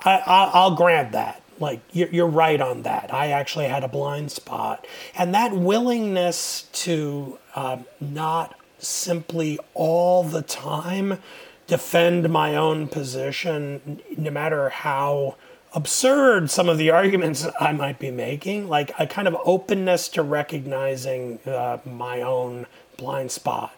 [0.04, 1.39] I, I, I'll grant that.
[1.60, 3.12] Like, you're, right on that.
[3.12, 4.86] I actually had a blind spot.
[5.14, 11.18] And that willingness to um, not simply all the time
[11.66, 15.36] defend my own position, no matter how
[15.74, 20.22] absurd some of the arguments I might be making, like a kind of openness to
[20.22, 23.74] recognizing uh, my own blind spot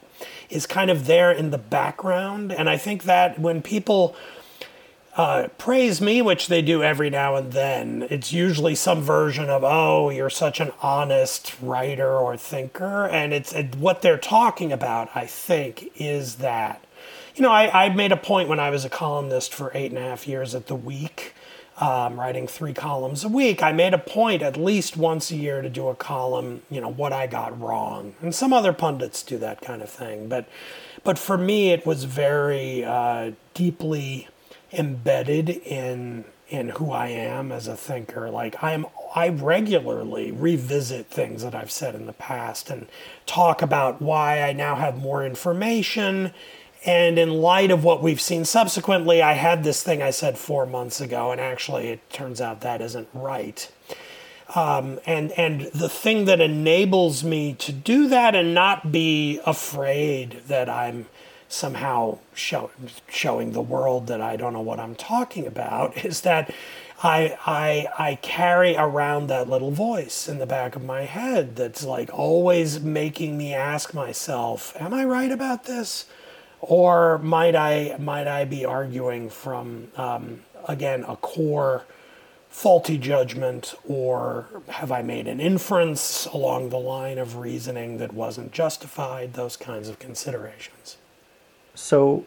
[0.50, 2.52] is kind of there in the background.
[2.52, 4.14] And I think that when people
[5.16, 9.62] uh, praise me, which they do every now and then, it's usually some version of,
[9.62, 13.06] oh, you're such an honest writer or thinker.
[13.06, 16.84] And it's it, what they're talking about, I think, is that.
[17.34, 19.98] You know, I, I made a point when I was a columnist for eight and
[19.98, 21.34] a half years at The Week,
[21.78, 23.62] um, writing three columns a week.
[23.62, 26.90] I made a point at least once a year to do a column, you know,
[26.90, 28.14] what I got wrong.
[28.20, 30.28] And some other pundits do that kind of thing.
[30.28, 30.46] But,
[31.04, 34.28] but for me, it was very uh, deeply
[34.72, 38.30] embedded in in who I am as a thinker.
[38.30, 42.86] Like I am I regularly revisit things that I've said in the past and
[43.26, 46.32] talk about why I now have more information.
[46.84, 50.66] And in light of what we've seen subsequently, I had this thing I said four
[50.66, 53.70] months ago, and actually it turns out that isn't right.
[54.54, 60.42] Um, and and the thing that enables me to do that and not be afraid
[60.48, 61.06] that I'm
[61.52, 62.70] somehow show,
[63.08, 66.52] showing the world that I don't know what I'm talking about is that
[67.02, 71.84] I, I, I carry around that little voice in the back of my head that's
[71.84, 76.06] like always making me ask myself, am I right about this?
[76.60, 81.84] Or might I, might I be arguing from, um, again, a core
[82.48, 88.52] faulty judgment, or have I made an inference along the line of reasoning that wasn't
[88.52, 89.32] justified?
[89.32, 90.98] Those kinds of considerations.
[91.74, 92.24] So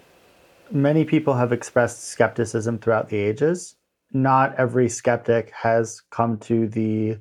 [0.72, 3.76] many people have expressed skepticism throughout the ages.
[4.12, 7.18] Not every skeptic has come to the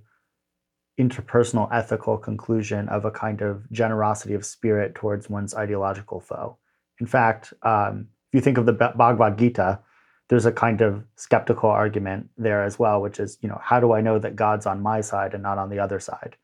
[0.99, 6.57] interpersonal ethical conclusion of a kind of generosity of spirit towards one's ideological foe.
[7.01, 9.81] In fact, um, if you think of the Bhagavad Gita,
[10.29, 13.93] there's a kind of skeptical argument there as well, which is, you know, how do
[13.93, 16.37] I know that God's on my side and not on the other side?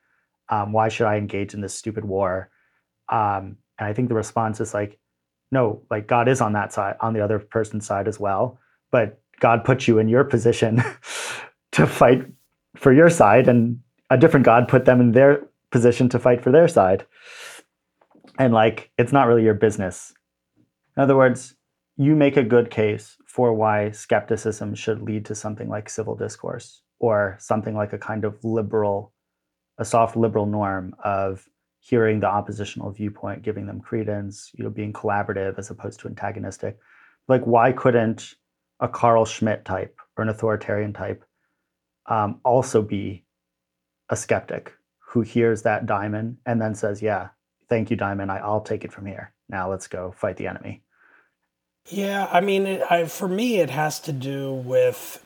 [0.48, 2.50] Um, why should I engage in this stupid war?
[3.08, 4.98] Um, and I think the response is like,
[5.50, 8.58] no, like God is on that side, on the other person's side as well.
[8.90, 10.82] But God put you in your position
[11.72, 12.26] to fight
[12.76, 13.80] for your side, and
[14.10, 17.04] a different God put them in their position to fight for their side.
[18.38, 20.12] And like, it's not really your business.
[20.96, 21.54] In other words,
[21.96, 26.82] you make a good case for why skepticism should lead to something like civil discourse
[26.98, 29.12] or something like a kind of liberal,
[29.78, 31.46] a soft liberal norm of
[31.80, 36.78] hearing the oppositional viewpoint, giving them credence, you know, being collaborative as opposed to antagonistic.
[37.26, 38.34] Like, why couldn't
[38.80, 41.24] a Carl Schmitt type or an authoritarian type
[42.06, 43.24] um, also be
[44.10, 47.28] a skeptic who hears that daimon and then says, "Yeah,
[47.68, 48.30] thank you, daimon.
[48.30, 49.32] I'll take it from here.
[49.48, 50.82] Now let's go fight the enemy."
[51.88, 55.24] Yeah, I mean, it, I, for me, it has to do with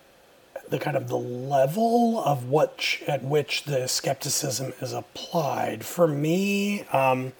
[0.69, 5.85] the kind of the level of what at which the skepticism is applied.
[5.85, 7.33] For me, um,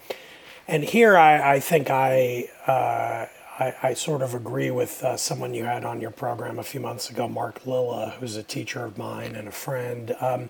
[0.67, 5.53] and here I, I think I, uh, I, I sort of agree with uh, someone
[5.53, 8.97] you had on your program a few months ago, Mark Lilla, who's a teacher of
[8.97, 10.15] mine and a friend.
[10.19, 10.49] Um,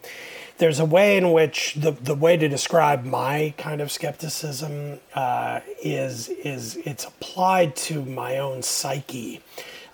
[0.58, 5.60] there's a way in which the, the way to describe my kind of skepticism uh,
[5.84, 9.42] is is it's applied to my own psyche.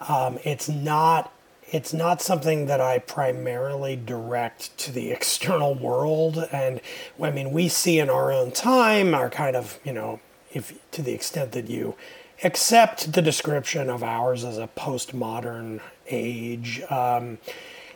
[0.08, 1.34] Um, it's not
[1.72, 6.38] it's not something that I primarily direct to the external world.
[6.51, 6.82] And
[7.22, 10.19] I mean, we see in our own time our kind of, you know,
[10.51, 11.95] if to the extent that you
[12.43, 17.38] accept the description of ours as a postmodern age, um,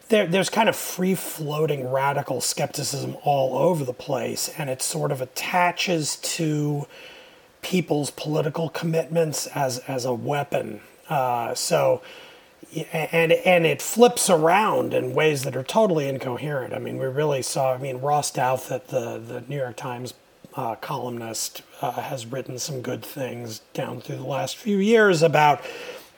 [0.09, 5.11] there, there's kind of free floating radical skepticism all over the place, and it sort
[5.11, 6.87] of attaches to
[7.61, 10.79] people's political commitments as, as a weapon.
[11.09, 12.01] Uh, so,
[12.91, 16.73] and and it flips around in ways that are totally incoherent.
[16.73, 17.73] I mean, we really saw.
[17.73, 20.13] I mean, Ross Douthat, the the New York Times
[20.55, 25.61] uh, columnist, uh, has written some good things down through the last few years about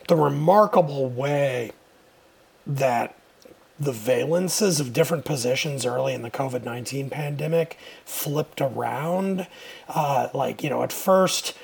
[0.08, 1.72] the remarkable way
[2.66, 3.16] that
[3.80, 9.48] the valences of different positions early in the COVID 19 pandemic flipped around.
[9.88, 11.56] Uh, like, you know, at first,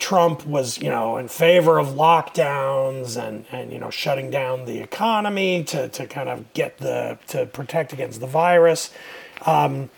[0.00, 4.80] Trump was, you know, in favor of lockdowns and, and you know, shutting down the
[4.80, 8.90] economy to, to kind of get the, to protect against the virus.
[9.46, 9.90] Um,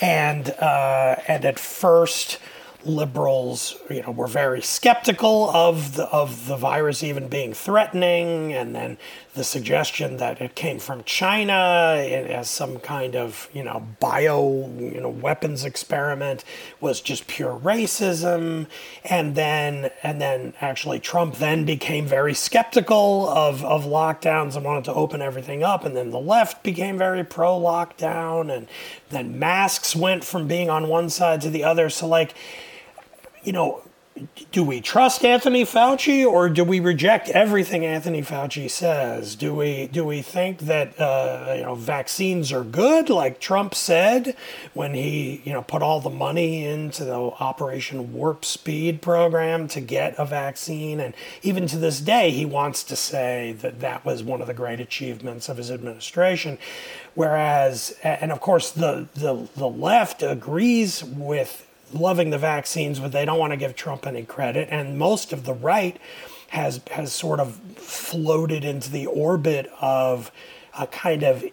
[0.00, 2.38] and, uh, and at first,
[2.84, 8.74] liberals, you know, were very skeptical of the of the virus even being threatening, and
[8.74, 8.98] then
[9.34, 11.52] the suggestion that it came from China.
[11.54, 16.44] As some kind of you know bio you know weapons experiment
[16.80, 18.66] was just pure racism,
[19.04, 24.84] and then and then actually Trump then became very skeptical of of lockdowns and wanted
[24.84, 28.68] to open everything up, and then the left became very pro lockdown, and
[29.10, 31.90] then masks went from being on one side to the other.
[31.90, 32.34] So like
[33.42, 33.82] you know,
[34.52, 39.34] do we trust Anthony Fauci or do we reject everything Anthony Fauci says?
[39.34, 44.36] Do we do we think that uh, you know vaccines are good, like Trump said
[44.72, 49.80] when he you know put all the money into the Operation Warp Speed program to
[49.80, 54.22] get a vaccine, and even to this day he wants to say that that was
[54.22, 56.56] one of the great achievements of his administration.
[57.14, 61.63] Whereas, and of course, the the the left agrees with
[61.94, 64.68] loving the vaccines, but they don't want to give Trump any credit.
[64.70, 65.96] And most of the right
[66.48, 70.30] has has sort of floated into the orbit of
[70.78, 71.44] a kind of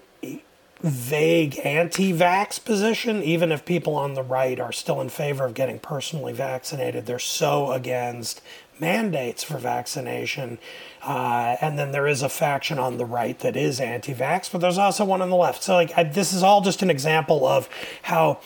[0.83, 5.77] vague anti-vax position even if people on the right are still in favor of getting
[5.79, 7.05] personally vaccinated.
[7.05, 8.41] They're so against
[8.79, 10.57] mandates for vaccination.
[11.03, 14.79] Uh, and then there is a faction on the right that is anti-vax but there's
[14.79, 15.61] also one on the left.
[15.61, 17.69] So like I, this is all just an example of
[18.01, 18.39] how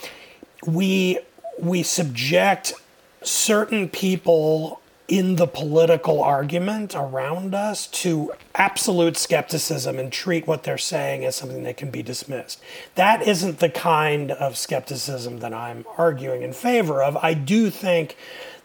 [0.67, 1.19] we
[1.59, 2.73] we subject
[3.21, 10.77] certain people in the political argument around us to absolute skepticism and treat what they're
[10.77, 12.59] saying as something that can be dismissed.
[12.95, 17.17] That isn't the kind of skepticism that I'm arguing in favor of.
[17.17, 18.17] I do think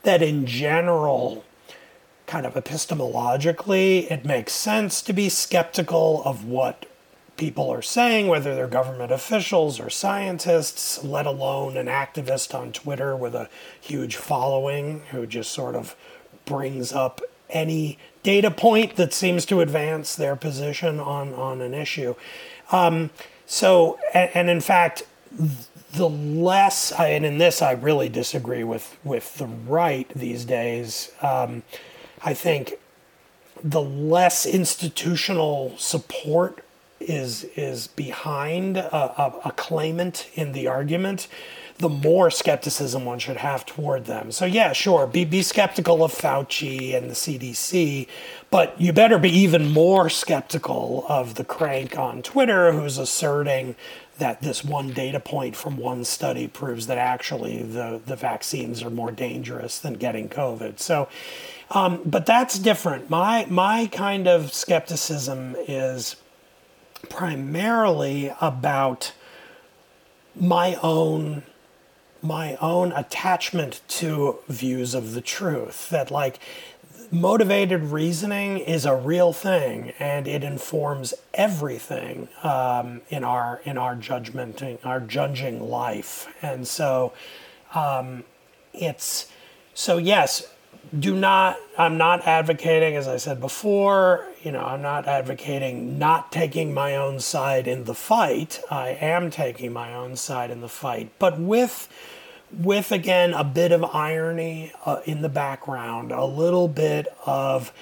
[0.03, 1.45] that in general,
[2.26, 6.86] kind of epistemologically, it makes sense to be skeptical of what
[7.41, 13.16] people are saying, whether they're government officials or scientists, let alone an activist on Twitter
[13.16, 13.49] with a
[13.80, 15.97] huge following who just sort of
[16.45, 22.14] brings up any data point that seems to advance their position on, on an issue.
[22.70, 23.09] Um,
[23.47, 25.05] so, and, and, in fact,
[25.93, 31.11] the less, I, and in this I really disagree with, with the right these days,
[31.22, 31.62] um,
[32.22, 32.74] I think
[33.64, 36.64] the less institutional support
[37.01, 41.28] is is behind a, a, a, claimant in the argument,
[41.78, 44.30] the more skepticism one should have toward them.
[44.30, 48.07] So yeah, sure, be be skeptical of Fauci and the CDC,
[48.51, 53.76] but you better be even more skeptical of the crank on Twitter who's asserting
[54.18, 58.90] that this one data point from one study proves that actually the, the vaccines are
[58.90, 60.78] more dangerous than getting COVID.
[60.78, 61.09] So,
[61.70, 63.09] um, but that's different.
[63.09, 66.16] My my kind of skepticism is
[67.11, 69.13] primarily about
[70.35, 71.43] my own
[72.23, 76.39] my own attachment to views of the truth that like
[77.11, 83.97] motivated reasoning is a real thing and it informs everything um, in our in our
[83.97, 86.33] judgment in our judging life.
[86.41, 87.13] And so
[87.75, 88.25] um,
[88.73, 89.31] it's
[89.75, 90.47] so yes
[90.99, 96.33] do not i'm not advocating as i said before you know i'm not advocating not
[96.33, 98.61] taking my own side in the fight.
[98.70, 101.12] I am taking my own side in the fight.
[101.18, 101.89] But with
[102.53, 107.72] with again a bit of irony uh, in the background a little bit of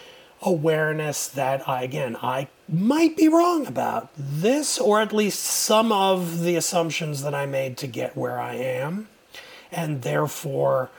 [0.43, 6.43] awareness that i again i might be wrong about this or at least some of
[6.43, 9.09] the assumptions that i made to get where i am.
[9.73, 10.91] And therefore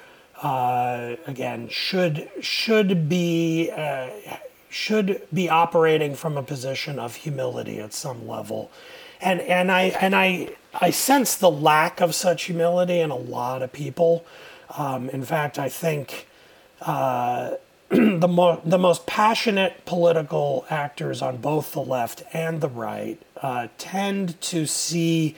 [0.42, 4.10] uh, again should should be uh,
[4.70, 8.72] should be operating from a position of humility at some level,
[9.22, 13.62] and and I and I I sense the lack of such humility in a lot
[13.62, 14.26] of people.
[14.78, 16.28] Um, in fact, I think.
[16.82, 17.56] Uh,
[17.90, 23.68] the, mo- the most passionate political actors on both the left and the right uh,
[23.80, 25.36] tend to see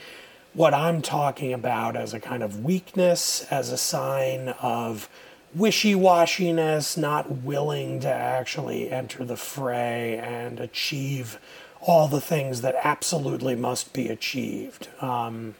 [0.54, 5.08] what I'm talking about as a kind of weakness, as a sign of
[5.54, 11.38] wishy washiness, not willing to actually enter the fray and achieve
[11.80, 14.88] all the things that absolutely must be achieved.
[15.00, 15.54] Um,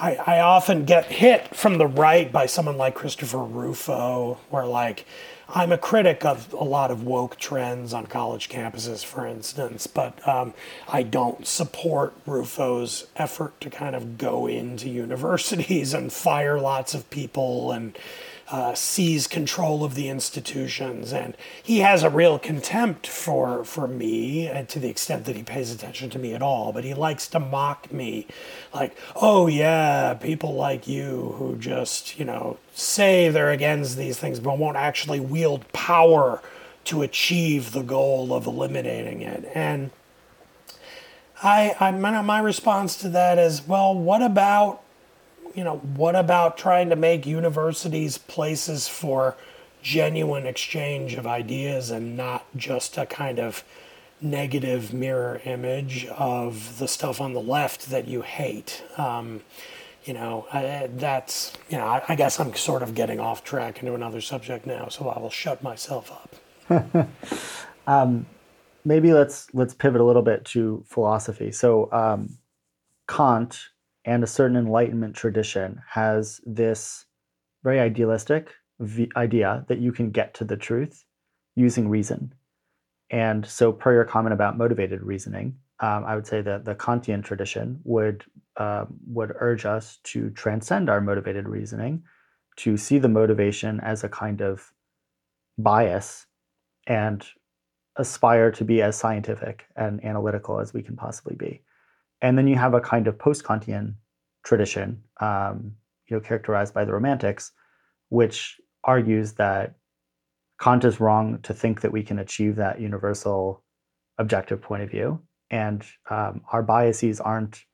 [0.00, 5.04] I, I often get hit from the right by someone like Christopher Rufo, where like
[5.46, 10.26] I'm a critic of a lot of woke trends on college campuses, for instance, but
[10.26, 10.54] um,
[10.88, 17.10] I don't support Rufo's effort to kind of go into universities and fire lots of
[17.10, 17.98] people and
[18.50, 24.46] uh, seize control of the institutions, and he has a real contempt for for me,
[24.46, 26.72] and to the extent that he pays attention to me at all.
[26.72, 28.26] But he likes to mock me,
[28.74, 34.40] like, "Oh yeah, people like you who just you know say they're against these things,
[34.40, 36.42] but won't actually wield power
[36.84, 39.90] to achieve the goal of eliminating it." And
[41.42, 44.82] I, I my response to that is, well, what about
[45.54, 49.36] you know, what about trying to make universities places for
[49.82, 53.64] genuine exchange of ideas and not just a kind of
[54.20, 58.82] negative mirror image of the stuff on the left that you hate?
[58.96, 59.42] Um,
[60.04, 63.80] you know, I, that's, you know, I, I, guess I'm sort of getting off track
[63.80, 67.08] into another subject now, so I will shut myself up.
[67.86, 68.26] um,
[68.84, 71.52] maybe let's let's pivot a little bit to philosophy.
[71.52, 72.38] So um,
[73.08, 73.68] Kant
[74.04, 77.06] and a certain Enlightenment tradition has this
[77.62, 81.04] very idealistic v- idea that you can get to the truth
[81.56, 82.34] using reason.
[83.10, 87.24] And so, per your comment about motivated reasoning, um, I would say that the Kantian
[87.24, 88.24] tradition would
[88.56, 92.02] uh, would urge us to transcend our motivated reasoning,
[92.56, 94.72] to see the motivation as a kind of
[95.58, 96.26] bias,
[96.86, 97.26] and
[97.96, 101.62] aspire to be as scientific and analytical as we can possibly be.
[102.22, 103.94] And then you have a kind of post-Kantian
[104.44, 105.72] tradition, um,
[106.08, 107.52] you know, characterized by the Romantics,
[108.08, 109.74] which argues that
[110.60, 113.62] Kant is wrong to think that we can achieve that universal
[114.18, 117.64] objective point of view, and um, our biases aren't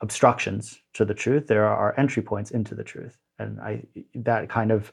[0.00, 3.82] obstructions to the truth; there are entry points into the truth, and I
[4.14, 4.92] that kind of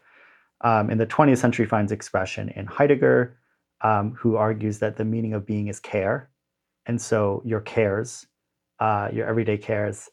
[0.62, 3.38] um, in the 20th century finds expression in Heidegger,
[3.82, 6.30] um, who argues that the meaning of being is care,
[6.86, 8.28] and so your cares,
[8.80, 10.10] uh, your everyday cares,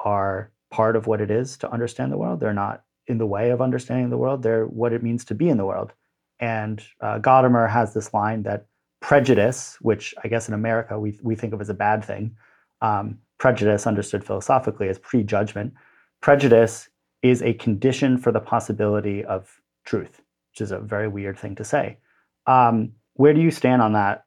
[0.00, 2.40] are part of what it is to understand the world.
[2.40, 4.42] They're not in the way of understanding the world.
[4.42, 5.92] They're what it means to be in the world.
[6.38, 8.66] And uh, Gadamer has this line that
[9.00, 12.36] prejudice, which I guess in America we, we think of as a bad thing,
[12.80, 15.74] um, prejudice understood philosophically as prejudgment,
[16.20, 16.88] prejudice
[17.22, 21.64] is a condition for the possibility of truth, which is a very weird thing to
[21.64, 21.98] say.
[22.46, 24.24] Um, where do you stand on that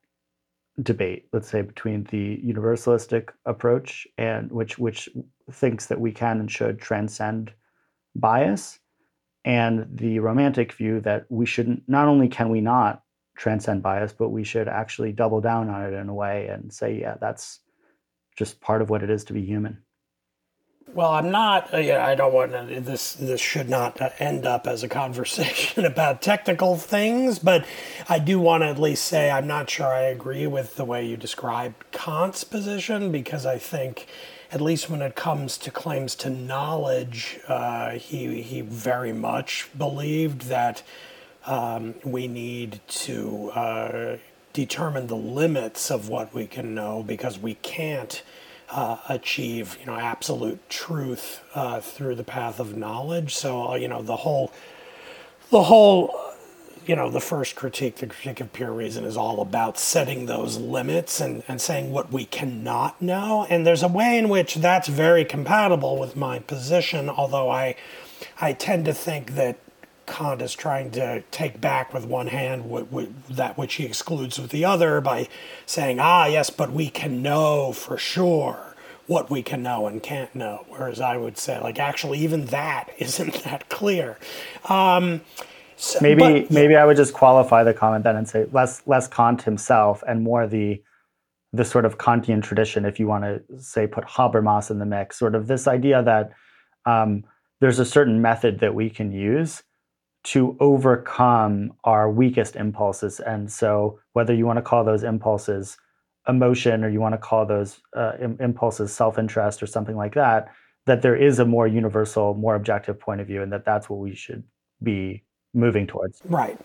[0.81, 5.07] debate, let's say, between the universalistic approach and which which
[5.51, 7.53] thinks that we can and should transcend
[8.15, 8.79] bias
[9.45, 13.03] and the romantic view that we shouldn't not only can we not
[13.35, 16.99] transcend bias but we should actually double down on it in a way and say
[16.99, 17.59] yeah that's
[18.37, 19.77] just part of what it is to be human
[20.87, 24.67] well i'm not uh, yeah, i don't want to, this this should not end up
[24.67, 27.65] as a conversation about technical things but
[28.09, 31.05] i do want to at least say i'm not sure i agree with the way
[31.05, 34.07] you described kant's position because i think
[34.53, 40.43] at least when it comes to claims to knowledge, uh, he, he very much believed
[40.43, 40.83] that
[41.47, 44.17] um, we need to uh,
[44.53, 48.21] determine the limits of what we can know because we can't
[48.73, 53.35] uh, achieve you know absolute truth uh, through the path of knowledge.
[53.35, 54.51] So uh, you know the whole
[55.51, 56.33] the whole
[56.85, 60.57] you know, the first critique, the critique of pure reason, is all about setting those
[60.57, 63.45] limits and, and saying what we cannot know.
[63.49, 67.75] And there's a way in which that's very compatible with my position, although I,
[68.41, 69.57] I tend to think that
[70.05, 74.39] Kant is trying to take back with one hand what, what, that which he excludes
[74.39, 75.27] with the other by
[75.65, 78.75] saying, ah, yes, but we can know for sure
[79.07, 80.65] what we can know and can't know.
[80.69, 84.17] Whereas I would say, like, actually, even that isn't that clear.
[84.69, 85.21] Um,
[85.75, 89.07] so, maybe but, maybe I would just qualify the comment then and say less less
[89.07, 90.81] Kant himself and more the
[91.51, 95.19] the sort of Kantian tradition, if you want to say put Habermas in the mix,
[95.19, 96.31] sort of this idea that
[96.85, 97.23] um,
[97.59, 99.61] there's a certain method that we can use
[100.23, 103.19] to overcome our weakest impulses.
[103.19, 105.77] And so, whether you want to call those impulses
[106.27, 110.47] emotion or you want to call those uh, Im- impulses self-interest or something like that,
[110.85, 113.99] that there is a more universal, more objective point of view, and that that's what
[113.99, 114.43] we should
[114.81, 115.23] be
[115.53, 116.21] moving towards.
[116.25, 116.59] Right.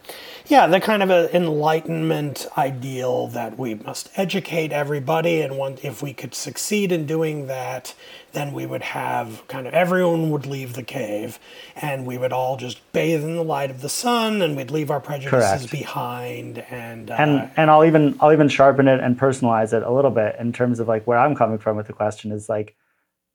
[0.46, 6.02] Yeah, the kind of an enlightenment ideal that we must educate everybody, and one, if
[6.02, 7.94] we could succeed in doing that,
[8.32, 11.38] then we would have kind of everyone would leave the cave,
[11.76, 14.90] and we would all just bathe in the light of the sun, and we'd leave
[14.90, 15.70] our prejudices Correct.
[15.70, 16.58] behind.
[16.70, 20.10] And uh, and and I'll even I'll even sharpen it and personalize it a little
[20.10, 22.74] bit in terms of like where I'm coming from with the question is like.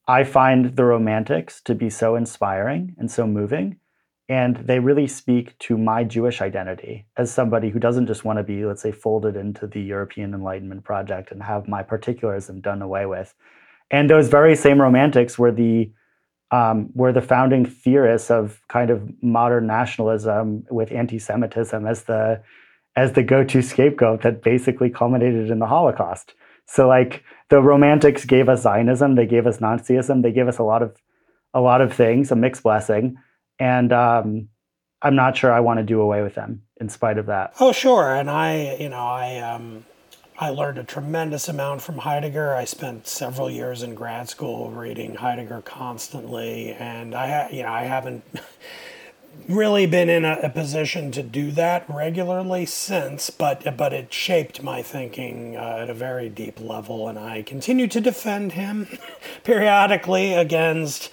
[0.05, 3.77] I find the romantics to be so inspiring and so moving
[4.29, 8.43] and they really speak to my Jewish identity as somebody who doesn't just want to
[8.43, 13.05] be, let's say, folded into the European Enlightenment project and have my particularism done away
[13.05, 13.33] with.
[13.91, 15.91] And those very same romantics were the
[16.51, 22.41] um, were the founding theorists of kind of modern nationalism with anti-Semitism as the
[22.95, 26.35] as the go-to scapegoat that basically culminated in the Holocaust.
[26.67, 30.63] So like the romantics gave us Zionism, they gave us Nazism, they gave us a
[30.63, 30.95] lot of
[31.53, 33.17] a lot of things, a mixed blessing
[33.59, 34.49] and um,
[35.01, 37.53] I'm not sure I want to do away with them in spite of that.
[37.59, 38.15] Oh, sure.
[38.15, 39.85] And I, you know, I um,
[40.39, 42.55] I learned a tremendous amount from Heidegger.
[42.55, 47.83] I spent several years in grad school reading Heidegger constantly, and I, you know, I
[47.83, 48.23] haven't.
[49.49, 54.61] really been in a, a, position to do that regularly since, but but it shaped
[54.61, 58.87] my thinking uh, at a very deep level, and I continue to defend him
[59.43, 61.11] periodically against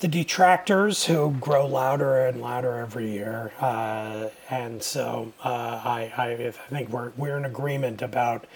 [0.00, 3.52] the detractors who grow louder and louder every year.
[3.60, 8.46] Uh, and so uh, I, I, I, think we're, we're in agreement about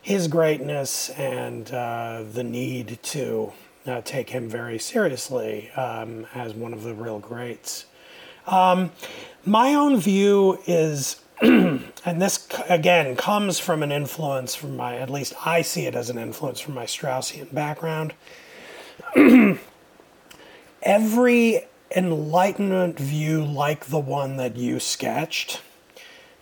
[0.00, 3.52] his greatness and uh, the need to
[3.84, 7.86] uh, take him very seriously um, as one of the real greats.
[8.46, 8.92] Um,
[9.44, 15.34] my own view is, and this again comes from an influence from my, at least
[15.44, 18.14] I see it as an influence from my Straussian background.
[20.86, 25.60] every enlightenment view like the one that you sketched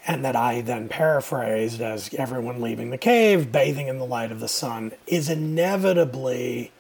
[0.07, 4.41] and that I then paraphrased as everyone leaving the cave, bathing in the light of
[4.41, 6.73] the sun, is inevitably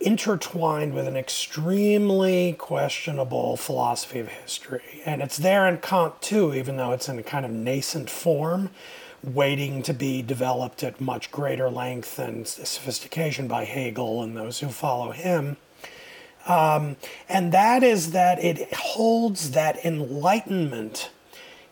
[0.00, 5.02] intertwined with an extremely questionable philosophy of history.
[5.06, 8.70] And it's there in Kant too, even though it's in a kind of nascent form,
[9.22, 14.68] waiting to be developed at much greater length and sophistication by Hegel and those who
[14.68, 15.58] follow him.
[16.46, 16.96] Um,
[17.28, 21.10] and that is that it holds that enlightenment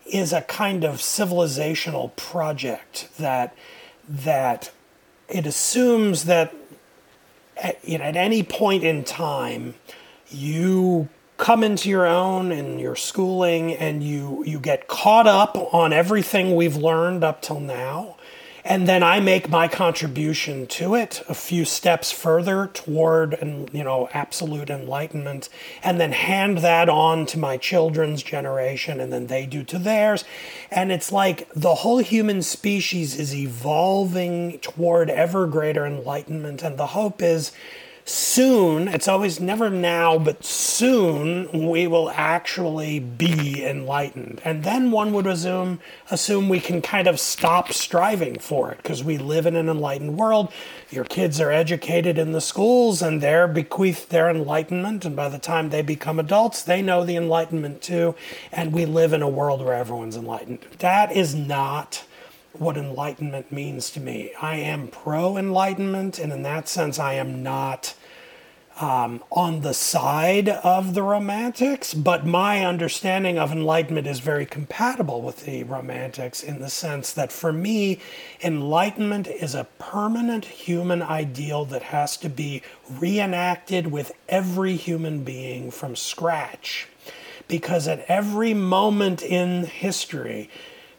[0.06, 3.54] is a kind of civilizational project that
[4.08, 4.70] that
[5.28, 6.54] it assumes that
[7.56, 9.74] at, you know, at any point in time,
[10.28, 15.92] you come into your own in your schooling and you you get caught up on
[15.92, 18.16] everything we've learned up till now
[18.64, 23.84] and then I make my contribution to it a few steps further toward and you
[23.84, 25.48] know absolute enlightenment
[25.82, 30.24] and then hand that on to my children's generation and then they do to theirs.
[30.70, 36.88] And it's like the whole human species is evolving toward ever greater enlightenment and the
[36.88, 37.52] hope is
[38.10, 44.40] soon, it's always never now, but soon we will actually be enlightened.
[44.44, 45.80] And then one would assume
[46.10, 50.16] assume we can kind of stop striving for it because we live in an enlightened
[50.16, 50.52] world.
[50.90, 55.38] Your kids are educated in the schools and they're bequeathed their enlightenment, and by the
[55.38, 58.14] time they become adults, they know the enlightenment too.
[58.52, 60.60] And we live in a world where everyone's enlightened.
[60.78, 62.04] That is not
[62.52, 64.32] what enlightenment means to me.
[64.40, 67.94] I am pro enlightenment, and in that sense, I am not
[68.80, 75.20] um, on the side of the romantics, but my understanding of enlightenment is very compatible
[75.20, 78.00] with the romantics in the sense that for me,
[78.42, 85.70] enlightenment is a permanent human ideal that has to be reenacted with every human being
[85.70, 86.88] from scratch.
[87.48, 90.48] Because at every moment in history,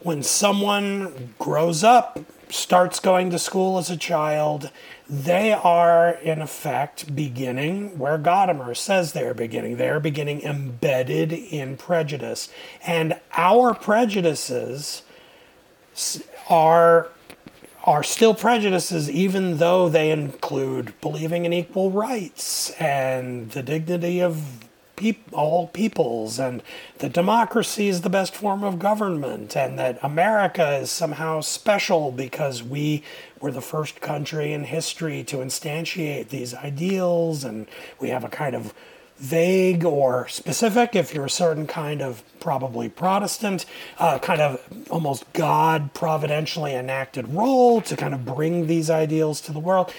[0.02, 2.20] when someone grows up,
[2.52, 4.70] starts going to school as a child,
[5.10, 9.78] they are in effect beginning where Gadamer says they're beginning.
[9.78, 12.50] They're beginning embedded in prejudice.
[12.86, 15.04] And our prejudices
[16.50, 17.10] are
[17.84, 24.70] are still prejudices even though they include believing in equal rights and the dignity of
[25.02, 26.62] peop- all peoples, and
[27.00, 32.62] that democracy is the best form of government, and that America is somehow special because
[32.62, 33.02] we
[33.40, 37.68] were the first country in history to instantiate these ideals, and
[38.00, 38.74] we have a kind of
[39.18, 43.66] vague or specific, if you're a certain kind of probably Protestant,
[44.00, 49.52] uh, kind of almost God providentially enacted role to kind of bring these ideals to
[49.52, 49.94] the world.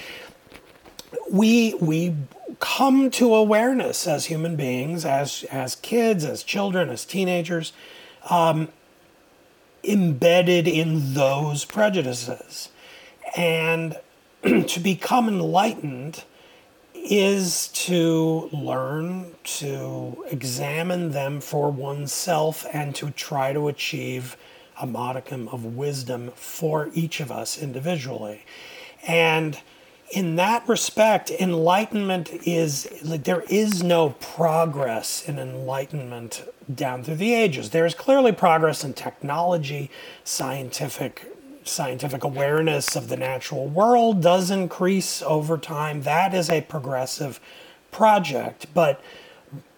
[1.31, 2.15] We we
[2.63, 7.73] come to awareness as human beings, as, as kids, as children, as teenagers,
[8.31, 8.69] um,
[9.83, 12.69] embedded in those prejudices.
[13.37, 13.97] And
[14.45, 16.23] to become enlightened
[16.95, 24.37] is to learn to examine them for oneself and to try to achieve
[24.81, 28.45] a modicum of wisdom for each of us individually.
[29.05, 29.59] And
[30.13, 37.33] in that respect, enlightenment is like there is no progress in enlightenment down through the
[37.33, 37.71] ages.
[37.71, 39.91] There is clearly progress in technology,
[40.23, 41.27] scientific
[41.65, 46.03] scientific awareness of the natural world does increase over time.
[46.03, 47.39] That is a progressive
[47.93, 49.01] project, but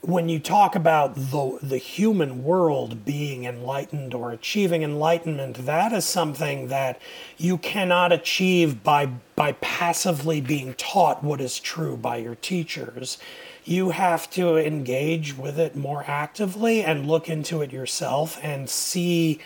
[0.01, 6.05] when you talk about the, the human world being enlightened or achieving enlightenment, that is
[6.05, 7.01] something that
[7.39, 13.18] you cannot achieve by, by passively being taught what is true by your teachers.
[13.64, 19.41] You have to engage with it more actively and look into it yourself and see,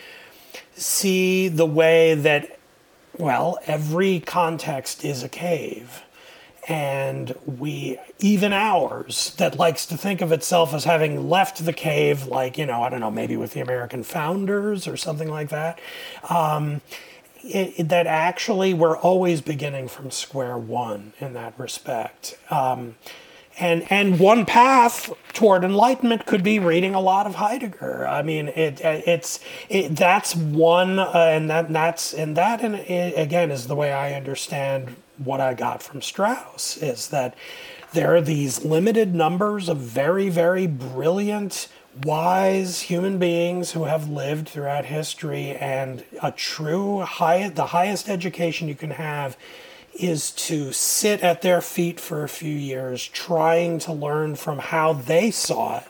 [0.74, 2.58] see the way that,
[3.16, 6.02] well, every context is a cave
[6.68, 12.26] and we even ours that likes to think of itself as having left the cave
[12.26, 15.80] like you know i don't know maybe with the american founders or something like that
[16.28, 16.80] um,
[17.42, 22.96] it, it, that actually we're always beginning from square one in that respect um,
[23.58, 28.06] and and one path toward enlightenment could be reading a lot of Heidegger.
[28.06, 33.50] I mean, it it's it, that's one, uh, and that that's and that and again
[33.50, 37.34] is the way I understand what I got from Strauss is that
[37.92, 41.68] there are these limited numbers of very very brilliant
[42.04, 48.68] wise human beings who have lived throughout history and a true high the highest education
[48.68, 49.36] you can have
[49.98, 54.92] is to sit at their feet for a few years, trying to learn from how
[54.92, 55.84] they saw it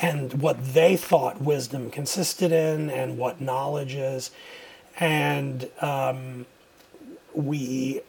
[0.00, 4.30] and what they thought wisdom consisted in and what knowledge is.
[4.98, 6.46] And um,
[7.34, 8.02] we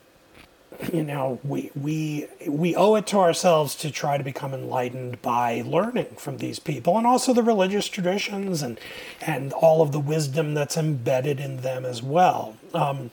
[0.94, 5.64] you know we we we owe it to ourselves to try to become enlightened by
[5.66, 8.80] learning from these people and also the religious traditions and
[9.22, 12.58] and all of the wisdom that's embedded in them as well.
[12.74, 13.12] Um,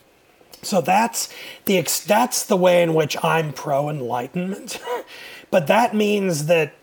[0.62, 1.32] so that's
[1.66, 4.80] the that's the way in which I'm pro enlightenment
[5.50, 6.74] but that means that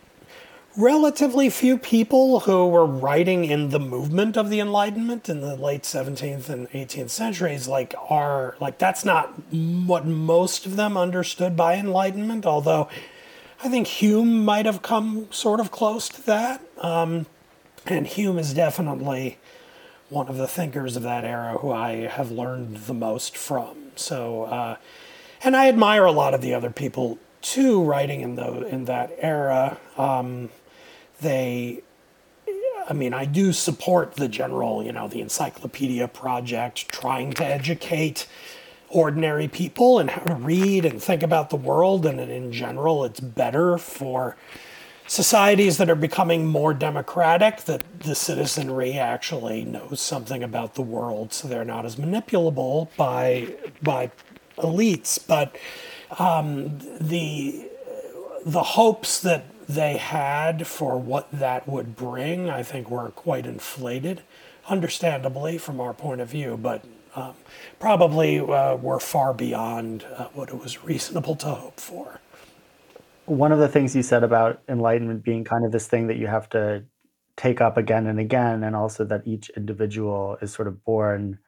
[0.78, 5.84] relatively few people who were writing in the movement of the enlightenment in the late
[5.84, 11.76] 17th and 18th centuries like are like that's not what most of them understood by
[11.76, 12.90] enlightenment although
[13.64, 16.62] i think hume might have come sort of close to that.
[16.80, 17.26] Um,
[17.86, 19.38] and hume is definitely
[20.10, 23.78] one of the thinkers of that era who i have learned the most from.
[23.96, 24.76] So uh,
[25.42, 29.14] and i admire a lot of the other people too writing in the in that
[29.20, 29.78] era.
[29.98, 30.50] Um,
[31.26, 31.82] they
[32.88, 38.28] I mean, I do support the general, you know, the encyclopedia project trying to educate
[38.90, 42.06] ordinary people and how to read and think about the world.
[42.06, 44.38] And in general, it's better for
[45.08, 51.34] societies that are becoming more democratic that the citizenry actually knows something about the world
[51.34, 53.48] so they're not as manipulable by,
[53.82, 54.12] by
[54.58, 55.20] elites.
[55.26, 55.56] But
[56.20, 57.68] um, the,
[58.46, 64.22] the hopes that they had for what that would bring, I think, were quite inflated,
[64.70, 66.84] understandably from our point of view, but
[67.16, 67.34] um,
[67.80, 72.20] probably uh, were far beyond uh, what it was reasonable to hope for.
[73.26, 76.28] One of the things you said about enlightenment being kind of this thing that you
[76.28, 76.84] have to
[77.38, 81.40] take up again and again, and also that each individual is sort of born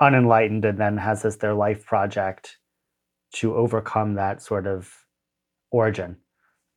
[0.00, 2.58] unenlightened and then has this their life project
[3.32, 4.92] to overcome that sort of
[5.70, 6.16] origin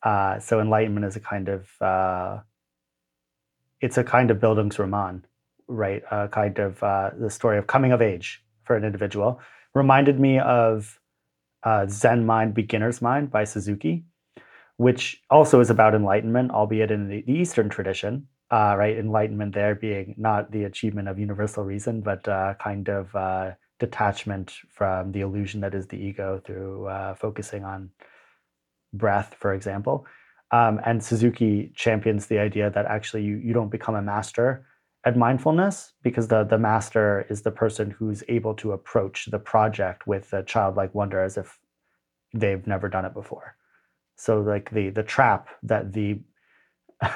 [0.04, 2.39] uh, so enlightenment is a kind of uh,
[3.82, 5.24] it's a kind of Bildungsroman,
[5.68, 6.04] right?
[6.12, 9.39] A kind of uh, the story of coming of age for an individual.
[9.74, 11.00] Reminded me of
[11.64, 14.04] uh, Zen Mind, Beginner's Mind by Suzuki,
[14.78, 18.28] which also is about enlightenment, albeit in the, Eastern tradition.
[18.52, 23.56] Uh, right, enlightenment there being not the achievement of universal reason, but uh, kind of
[23.80, 27.91] detachment from the illusion that is the ego through focusing on
[28.94, 30.06] breath, for example.
[30.52, 34.66] Um, and Suzuki champions the idea that actually you, you don't become a master
[35.06, 40.08] at mindfulness because the, the master is the person who's able to approach the project
[40.08, 41.60] with a childlike wonder as if
[42.34, 43.56] they've never done it before.
[44.16, 46.20] So like the the trap that the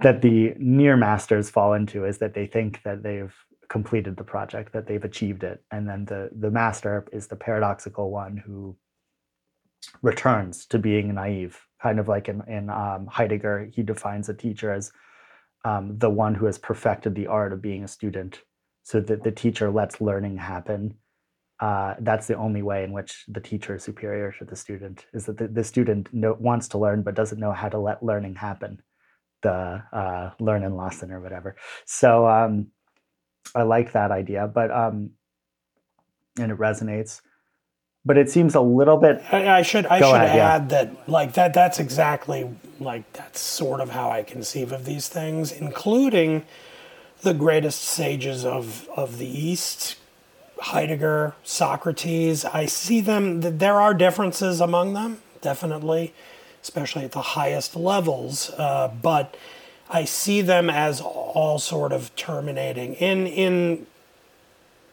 [0.00, 3.34] that the near masters fall into is that they think that they've
[3.68, 8.10] completed the project, that they've achieved it, and then the the master is the paradoxical
[8.12, 8.76] one who
[10.02, 11.60] returns to being naive.
[11.82, 14.90] Kind of like in, in um, Heidegger, he defines a teacher as
[15.64, 18.40] um, the one who has perfected the art of being a student,
[18.82, 20.94] so that the teacher lets learning happen.
[21.58, 25.06] Uh, that's the only way in which the teacher is superior to the student.
[25.12, 28.02] Is that the, the student know, wants to learn but doesn't know how to let
[28.02, 28.80] learning happen,
[29.42, 31.56] the uh, learn and lesson or whatever.
[31.84, 32.68] So um,
[33.54, 35.10] I like that idea, but um,
[36.38, 37.20] and it resonates
[38.06, 39.22] but it seems a little bit.
[39.32, 40.68] I, I should I should ahead, add yeah.
[40.68, 42.48] that like that that's exactly
[42.78, 46.44] like that's sort of how I conceive of these things, including
[47.22, 49.96] the greatest sages of of the East,
[50.60, 52.44] Heidegger, Socrates.
[52.44, 53.40] I see them.
[53.40, 56.14] There are differences among them, definitely,
[56.62, 58.50] especially at the highest levels.
[58.50, 59.36] Uh, but
[59.90, 63.86] I see them as all sort of terminating in in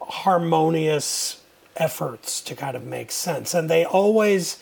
[0.02, 1.43] harmonious
[1.76, 3.54] efforts to kind of make sense.
[3.54, 4.60] And they always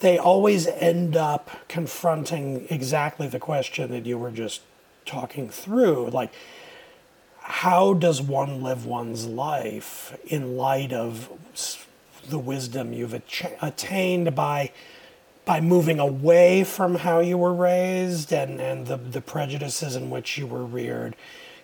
[0.00, 4.60] they always end up confronting exactly the question that you were just
[5.06, 6.32] talking through like
[7.40, 11.30] how does one live one's life in light of
[12.28, 13.14] the wisdom you've
[13.62, 14.70] attained by
[15.44, 20.36] by moving away from how you were raised and, and the, the prejudices in which
[20.36, 21.14] you were reared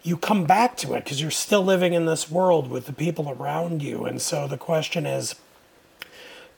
[0.03, 3.31] you come back to it because you're still living in this world with the people
[3.31, 4.05] around you.
[4.05, 5.37] And so the question is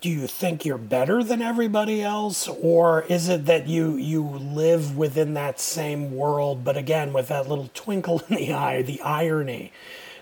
[0.04, 4.98] do you think you're better than everybody else or is it that you you live
[4.98, 9.72] within that same world but again with that little twinkle in the eye the irony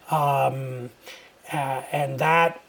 [0.09, 0.89] um,
[1.53, 2.61] uh, and that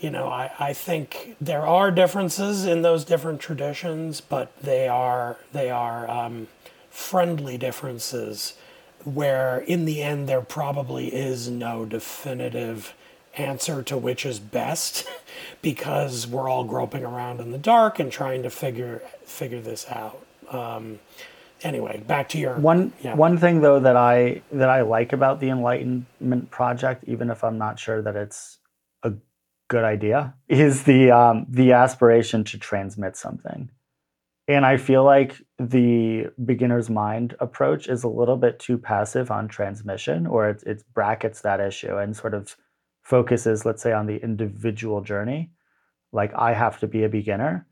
[0.00, 5.36] you know I, I think there are differences in those different traditions but they are
[5.52, 6.48] they are um,
[6.88, 8.54] friendly differences
[9.04, 12.94] where in the end there probably is no definitive
[13.36, 15.08] answer to which is best
[15.62, 20.24] because we're all groping around in the dark and trying to figure figure this out.
[20.50, 20.98] Um,
[21.62, 23.14] anyway, back to your one yeah.
[23.14, 27.58] one thing though that I that I like about the Enlightenment project, even if I'm
[27.58, 28.58] not sure that it's
[29.02, 29.12] a
[29.68, 33.70] good idea, is the um, the aspiration to transmit something.
[34.48, 35.40] And I feel like
[35.70, 40.82] the beginner's mind approach is a little bit too passive on transmission, or it, it
[40.94, 42.56] brackets that issue and sort of
[43.02, 45.50] focuses, let's say, on the individual journey.
[46.12, 47.66] Like I have to be a beginner,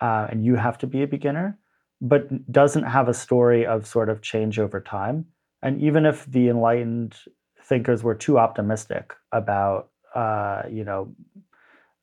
[0.00, 1.58] uh, and you have to be a beginner
[2.00, 5.26] but doesn't have a story of sort of change over time.
[5.62, 7.16] And even if the enlightened
[7.62, 11.14] thinkers were too optimistic about, uh, you know,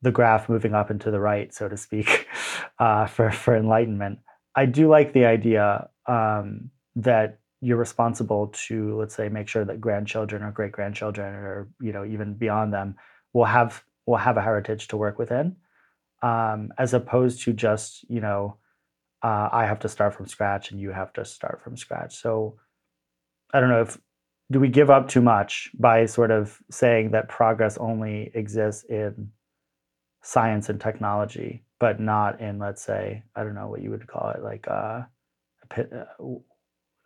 [0.00, 2.28] the graph moving up and to the right, so to speak,
[2.78, 4.20] uh, for for enlightenment,
[4.58, 9.80] I do like the idea um, that you're responsible to, let's say, make sure that
[9.80, 12.96] grandchildren or great grandchildren, or you know, even beyond them,
[13.32, 15.54] will have will have a heritage to work within,
[16.22, 18.56] um, as opposed to just you know
[19.22, 22.16] uh, I have to start from scratch and you have to start from scratch.
[22.16, 22.58] So
[23.52, 23.96] I don't know if
[24.50, 29.30] do we give up too much by sort of saying that progress only exists in
[30.22, 34.30] science and technology, but not in let's say I don't know what you would call
[34.30, 35.02] it like uh,
[35.70, 36.04] uh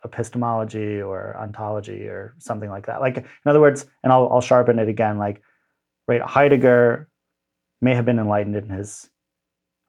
[0.05, 3.01] epistemology or ontology or something like that.
[3.01, 5.17] Like in other words, and I'll I'll sharpen it again.
[5.17, 5.41] Like
[6.07, 7.09] right, Heidegger
[7.81, 9.09] may have been enlightened in his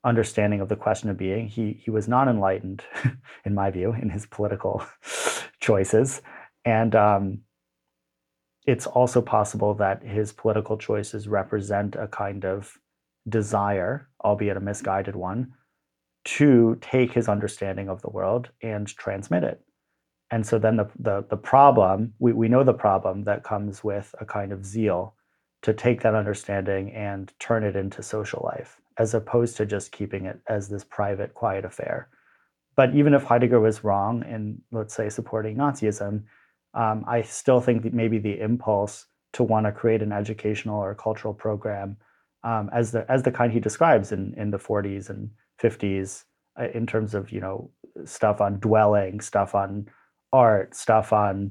[0.05, 1.49] understanding of the question of being.
[1.49, 2.83] He he was not enlightened,
[3.45, 4.85] in my view, in his political
[5.61, 6.23] choices,
[6.65, 7.41] and um,
[8.67, 12.79] it's also possible that his political choices represent a kind of
[13.29, 15.53] desire, albeit a misguided one,
[16.25, 19.61] to take his understanding of the world and transmit it.
[20.31, 24.15] And so then the the, the problem we, we know the problem that comes with
[24.21, 25.15] a kind of zeal
[25.63, 30.27] to take that understanding and turn it into social life as opposed to just keeping
[30.27, 32.09] it as this private, quiet affair.
[32.77, 36.25] But even if Heidegger was wrong in, let's say, supporting Nazism,
[36.75, 40.95] um, I still think that maybe the impulse to want to create an educational or
[40.95, 41.97] cultural program
[42.45, 45.31] um, as the as the kind he describes in in the 40s and
[45.61, 46.25] 50s
[46.61, 47.71] uh, in terms of you know
[48.05, 49.89] stuff on dwelling, stuff on
[50.33, 51.51] art, stuff on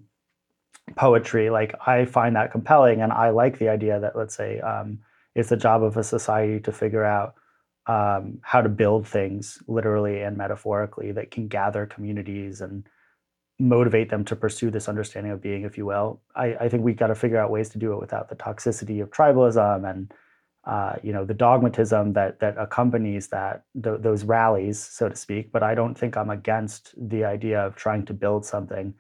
[0.95, 1.49] poetry.
[1.49, 4.99] Like I find that compelling, and I like the idea that let's say um,
[5.35, 7.35] it's the job of a society to figure out
[7.87, 12.87] um, how to build things literally and metaphorically that can gather communities and
[13.59, 16.21] motivate them to pursue this understanding of being, if you will.
[16.35, 19.01] I, I think we've got to figure out ways to do it without the toxicity
[19.01, 20.13] of tribalism and
[20.65, 25.51] uh, you know the dogmatism that that accompanies that th- those rallies, so to speak.
[25.51, 28.93] But I don't think I'm against the idea of trying to build something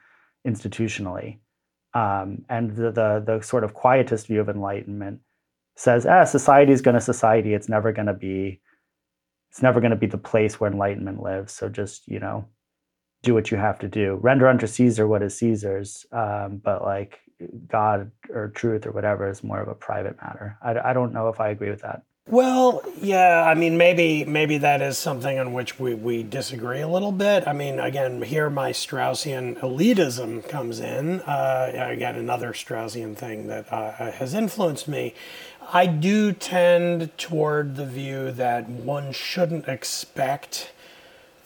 [0.47, 1.39] institutionally.
[1.93, 5.21] Um, and the, the the sort of quietist view of enlightenment
[5.75, 7.53] says, ah, society is going to society.
[7.53, 8.61] It's never going to be,
[9.49, 11.53] it's never going to be the place where enlightenment lives.
[11.53, 12.47] So just, you know,
[13.23, 14.15] do what you have to do.
[14.21, 16.05] Render unto Caesar what is Caesar's.
[16.11, 17.19] Um, but like
[17.67, 20.57] God or truth or whatever is more of a private matter.
[20.61, 22.03] I, I don't know if I agree with that.
[22.25, 26.87] Well, yeah, I mean, maybe maybe that is something on which we, we disagree a
[26.87, 27.45] little bit.
[27.45, 31.19] I mean, again, here my Straussian elitism comes in.
[31.21, 35.13] Uh, again, another Straussian thing that uh, has influenced me.
[35.73, 40.71] I do tend toward the view that one shouldn't expect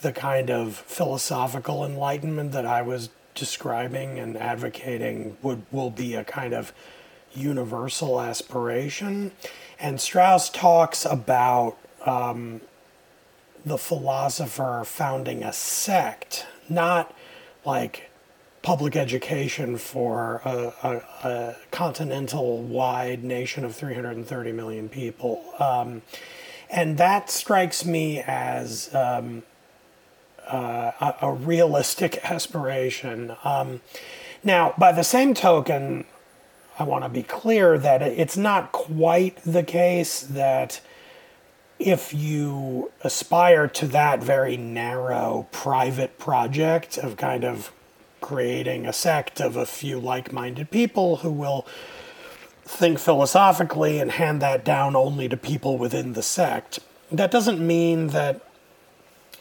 [0.01, 6.23] the kind of philosophical enlightenment that I was describing and advocating would will be a
[6.23, 6.73] kind of
[7.33, 9.31] universal aspiration.
[9.79, 12.61] And Strauss talks about um,
[13.65, 17.13] the philosopher founding a sect, not
[17.63, 18.09] like
[18.61, 25.43] public education for a, a, a continental wide nation of 330 million people.
[25.59, 26.01] Um,
[26.69, 29.43] and that strikes me as um,
[30.49, 33.35] uh, a, realistic aspiration.
[33.43, 33.81] Um,
[34.43, 36.05] now, by the same token,
[36.79, 40.81] I want to be clear that it's not quite the case that
[41.79, 47.71] if you aspire to that very narrow private project of kind of
[48.21, 51.67] creating a sect of a few like minded people who will
[52.63, 56.79] think philosophically and hand that down only to people within the sect,
[57.11, 58.41] that doesn't mean that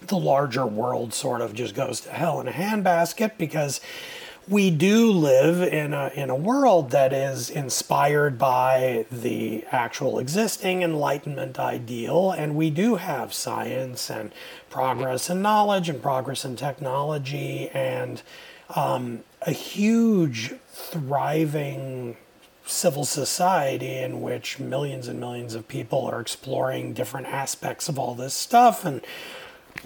[0.03, 3.81] the larger world sort of just goes to hell in a handbasket because
[4.49, 10.83] we do live in a, in a world that is inspired by the actual existing
[10.83, 14.31] Enlightenment ideal, and we do have science and
[14.71, 18.23] progress and knowledge and progress in technology and
[18.77, 22.17] um, a huge, thriving
[22.67, 28.15] civil society in which millions and millions of people are exploring different aspects of all
[28.15, 28.85] this stuff.
[28.85, 29.01] And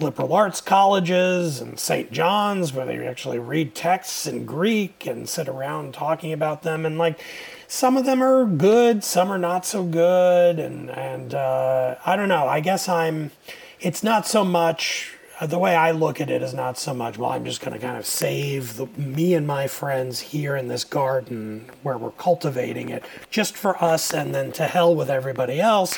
[0.01, 2.11] liberal arts colleges and St.
[2.11, 6.85] John's where they actually read texts in Greek and sit around talking about them.
[6.85, 7.23] And like
[7.67, 10.59] some of them are good, some are not so good.
[10.59, 12.47] And, and uh, I don't know.
[12.47, 13.31] I guess I'm,
[13.79, 17.17] it's not so much uh, the way I look at it is not so much,
[17.17, 20.67] well, I'm just going to kind of save the, me and my friends here in
[20.67, 25.59] this garden where we're cultivating it just for us and then to hell with everybody
[25.59, 25.97] else.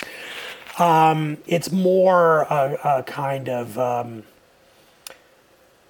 [0.80, 4.24] Um, it's more a, a kind of um,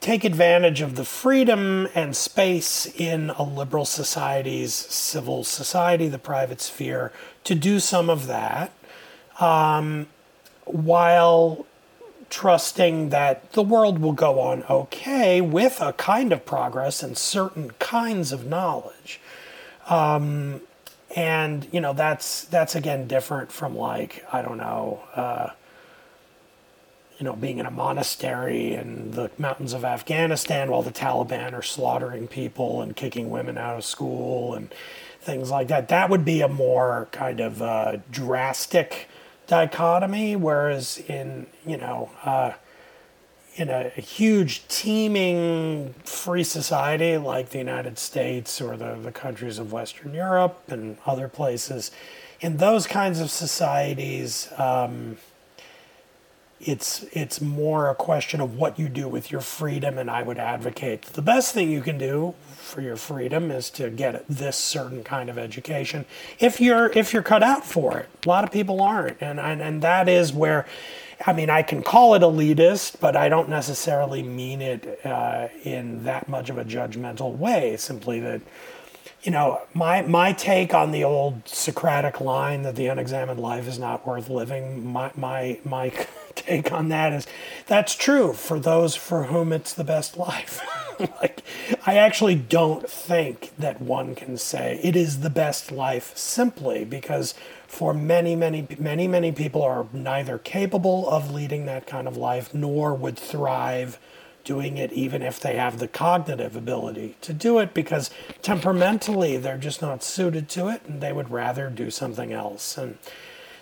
[0.02, 6.60] take advantage of the freedom and space in a liberal society's civil society, the private
[6.60, 7.14] sphere,
[7.46, 8.74] to do some of that
[9.40, 10.08] um,
[10.66, 11.66] while
[12.30, 17.70] trusting that the world will go on okay with a kind of progress and certain
[17.80, 19.22] kinds of knowledge.
[19.88, 20.62] Um,
[21.16, 25.49] and you know that's that's again different from like I don't know, uh,
[27.20, 31.61] you know, being in a monastery in the mountains of Afghanistan while the Taliban are
[31.61, 34.74] slaughtering people and kicking women out of school and
[35.22, 35.88] things like that.
[35.89, 39.07] That would be a more kind of uh, drastic
[39.47, 42.53] dichotomy, whereas in you know uh,
[43.56, 49.72] in a, huge teeming free society like the United States or the, the countries of
[49.72, 51.91] Western Europe and other places,
[52.41, 54.49] in those kinds of societies.
[54.58, 55.18] Um,
[56.66, 60.38] it's it's more a question of what you do with your freedom and I would
[60.38, 65.04] advocate the best thing you can do for your freedom is to get this certain
[65.04, 66.06] kind of education
[66.39, 69.62] if you're if you're cut out for it a lot of people aren't and and,
[69.62, 70.66] and that is where
[71.26, 76.04] I mean I can call it elitist but I don't necessarily mean it uh, in
[76.04, 78.42] that much of a judgmental way simply that
[79.24, 83.80] you know, my my take on the old Socratic line that the unexamined life is
[83.80, 84.86] not worth living.
[84.86, 85.94] My my my
[86.36, 87.26] take on that is
[87.66, 90.62] that's true for those for whom it's the best life.
[91.22, 91.42] like,
[91.86, 97.34] I actually don't think that one can say it is the best life simply because
[97.74, 102.54] for many many many many people are neither capable of leading that kind of life
[102.54, 104.00] nor would thrive
[104.44, 108.12] doing it even if they have the cognitive ability to do it because
[108.44, 112.96] temperamentally they're just not suited to it and they would rather do something else and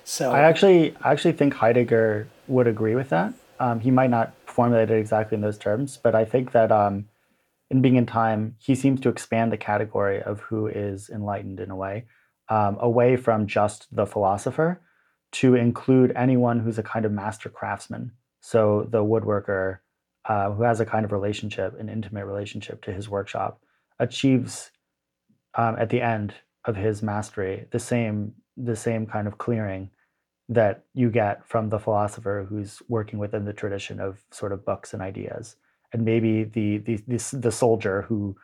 [0.03, 3.33] so I actually I actually think Heidegger would agree with that.
[3.59, 7.05] Um, he might not formulate it exactly in those terms, but I think that um,
[7.69, 11.69] in Being and Time, he seems to expand the category of who is enlightened in
[11.69, 12.05] a way,
[12.51, 14.81] um, away from just the philosopher
[15.31, 18.11] to include anyone who's a kind of master craftsman.
[18.41, 19.79] So the woodworker,
[20.25, 23.61] uh, who has a kind of relationship, an intimate relationship to his workshop,
[23.99, 24.71] achieves
[25.55, 26.33] um, at the end
[26.65, 29.89] of his mastery the same the same kind of clearing
[30.49, 34.93] that you get from the philosopher who's working within the tradition of sort of books
[34.93, 35.55] and ideas,
[35.93, 38.35] and maybe the the the, the soldier who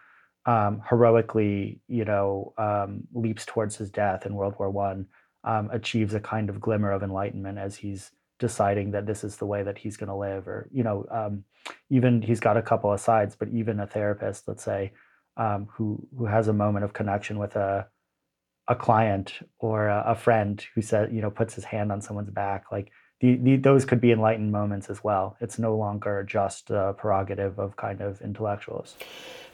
[0.47, 5.05] um, heroically, you know, um, leaps towards his death in World War One,
[5.43, 9.45] um, achieves a kind of glimmer of enlightenment as he's deciding that this is the
[9.45, 11.43] way that he's going to live or you know um,
[11.89, 14.91] even he's got a couple of sides but even a therapist let's say
[15.37, 17.87] um, who who has a moment of connection with a
[18.67, 22.29] a client or a, a, friend who said you know puts his hand on someone's
[22.29, 25.35] back like the, the, those could be enlightened moments as well.
[25.41, 28.95] It's no longer just a prerogative of kind of intellectuals.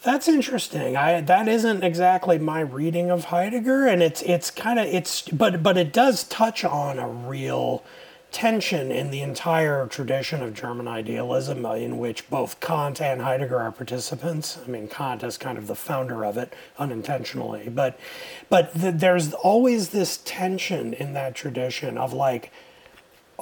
[0.02, 0.98] That's interesting.
[0.98, 5.64] I that isn't exactly my reading of heidegger and it's it's kind of it's but
[5.64, 7.84] but it does touch on a real
[8.34, 13.60] tension in the entire tradition of German idealism, uh, in which both Kant and Heidegger
[13.60, 14.58] are participants.
[14.66, 17.98] I mean, Kant is kind of the founder of it unintentionally, but
[18.50, 22.52] but the, there's always this tension in that tradition of like,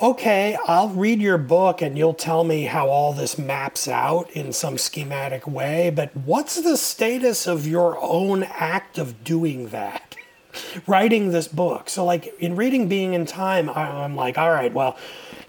[0.01, 4.51] okay, I'll read your book and you'll tell me how all this maps out in
[4.51, 10.11] some schematic way, but what's the status of your own act of doing that?
[10.87, 11.89] writing this book.
[11.89, 14.97] So, like in reading Being and Time, I'm like, all right, well,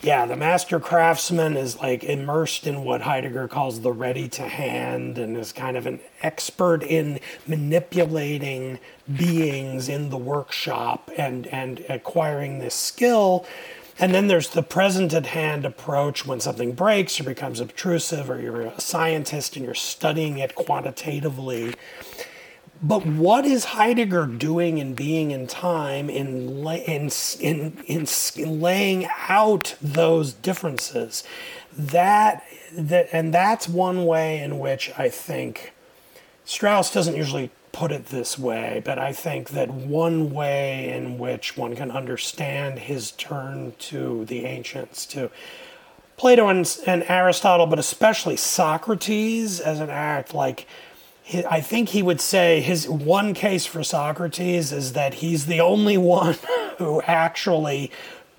[0.01, 5.17] yeah, the master craftsman is like immersed in what Heidegger calls the ready to hand
[5.17, 8.81] and is kind of an expert in manipulating
[9.17, 13.47] beings in the workshop and, and acquiring this skill.
[14.03, 18.41] And then there's the present at hand approach when something breaks or becomes obtrusive, or
[18.41, 21.75] you're a scientist and you're studying it quantitatively.
[22.83, 29.77] But what is Heidegger doing in being and time in, in, in, in, laying out
[29.81, 31.23] those differences?
[31.73, 32.43] That,
[32.77, 35.75] that, and that's one way in which I think
[36.45, 41.57] Strauss doesn't usually put it this way, but I think that one way in which
[41.57, 45.31] one can understand his turn to the ancients, to
[46.19, 50.67] Plato and, and Aristotle, but especially Socrates as an act, like
[51.49, 55.97] I think he would say his one case for Socrates is that he's the only
[55.97, 56.37] one
[56.79, 57.91] who actually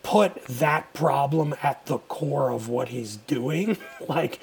[0.03, 3.77] put that problem at the core of what he's doing.
[4.07, 4.39] like,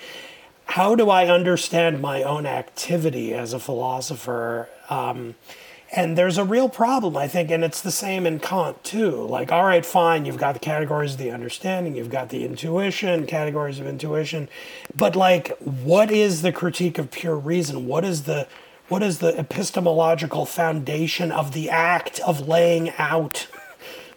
[0.64, 4.68] how do I understand my own activity as a philosopher?
[4.90, 5.36] Um,
[5.92, 9.10] and there's a real problem, I think, and it's the same in Kant too.
[9.26, 13.26] Like, all right, fine, you've got the categories of the understanding, you've got the intuition,
[13.26, 14.48] categories of intuition,
[14.94, 17.86] but like, what is the critique of pure reason?
[17.86, 18.46] What is the
[18.88, 23.46] what is the epistemological foundation of the act of laying out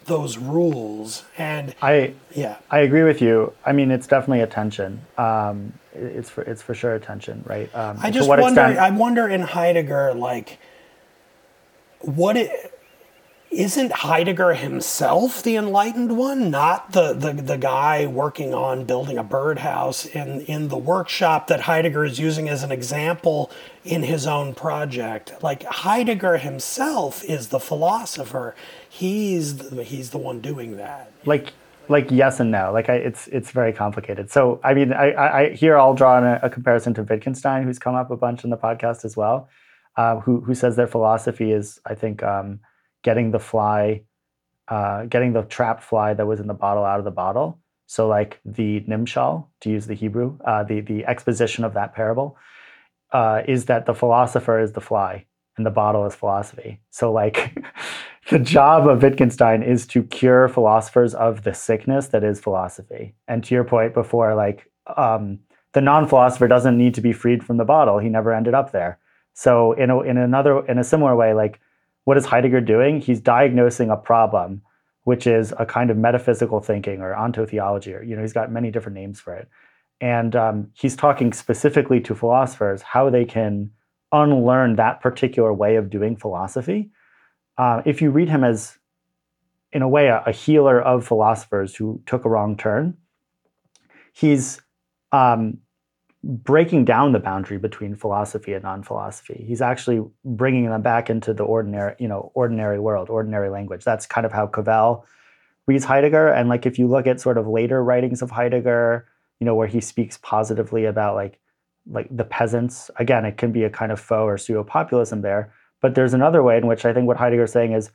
[0.05, 1.23] those rules?
[1.37, 3.53] And I yeah, I agree with you.
[3.65, 5.01] I mean, it's definitely a tension.
[5.17, 7.73] Um, it's for it's for sure a tension, right?
[7.75, 8.43] Um, I just wonder.
[8.43, 8.79] Extent...
[8.79, 10.59] I wonder in Heidegger, like
[11.99, 12.72] what it
[13.57, 19.23] isn't Heidegger himself the enlightened one, not the, the, the guy working on building a
[19.23, 23.51] birdhouse in, in the workshop that Heidegger is using as an example
[23.83, 25.33] in his own project.
[25.41, 28.55] Like Heidegger himself is the philosopher.
[28.89, 31.11] He's the, he's the one doing that.
[31.25, 31.53] Like
[31.89, 32.71] like yes and no.
[32.71, 34.31] Like I, it's it's very complicated.
[34.31, 37.93] So I mean, I, I here I'll draw a, a comparison to Wittgenstein, who's come
[37.93, 39.49] up a bunch in the podcast as well
[39.95, 42.59] uh, who who says their philosophy is, I think, um,
[43.03, 44.01] getting the fly,
[44.67, 47.59] uh, getting the trap fly that was in the bottle out of the bottle.
[47.85, 52.37] So, like the nimshal, to use the Hebrew, uh, the the exposition of that parable
[53.11, 55.25] uh, is that the philosopher is the fly
[55.57, 56.81] and the bottle is philosophy.
[56.89, 57.57] So, like.
[58.29, 63.13] the job of Wittgenstein is to cure philosophers of the sickness that is philosophy.
[63.27, 65.39] And to your point before, like um,
[65.73, 67.99] the non-philosopher doesn't need to be freed from the bottle.
[67.99, 68.97] He never ended up there.
[69.33, 71.59] So in a, in another in a similar way, like
[72.05, 73.01] what is Heidegger doing?
[73.01, 74.61] He's diagnosing a problem,
[75.03, 78.71] which is a kind of metaphysical thinking or ontotheology, or you know, he's got many
[78.71, 79.47] different names for it.
[80.01, 83.71] And um, he's talking specifically to philosophers how they can
[84.11, 86.91] unlearn that particular way of doing philosophy.
[87.57, 88.77] Uh, if you read him as,
[89.71, 92.97] in a way, a, a, healer of philosophers who took a wrong turn,
[94.11, 94.61] he's
[95.11, 95.59] um,
[96.23, 99.43] breaking down the boundary between philosophy and non-philosophy.
[99.45, 103.83] He's actually bringing them back into the ordinary, you know, ordinary world, ordinary language.
[103.83, 105.05] That's kind of how Cavell
[105.67, 106.29] reads Heidegger.
[106.29, 109.05] And like if you look at sort of later writings of Heidegger,
[109.39, 111.39] you know, where he speaks positively about like
[111.85, 115.53] like the peasants, again, it can be a kind of faux or pseudo-populism there.
[115.81, 117.91] But there's another way in which I think what Heidegger is saying is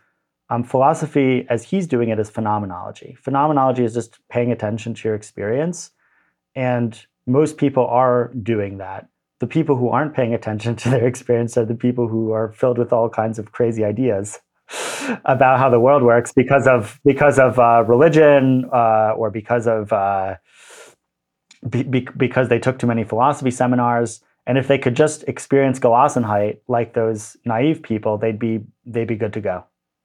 [0.51, 3.17] um, philosophy, as he's doing it, is phenomenology.
[3.19, 5.91] Phenomenology is just paying attention to your experience
[6.55, 9.09] and most people are doing that.
[9.41, 12.79] The people who aren't paying attention to their experience are the people who are filled
[12.79, 14.41] with all kinds of crazy ideas
[15.25, 19.93] about how the world works because of because of uh, religion uh, or because of
[19.93, 20.37] uh,
[21.69, 24.23] be, be, because they took too many philosophy seminars.
[24.47, 29.17] And if they could just experience Gelassenheit like those naive people, they'd be they'd be
[29.17, 29.65] good to go.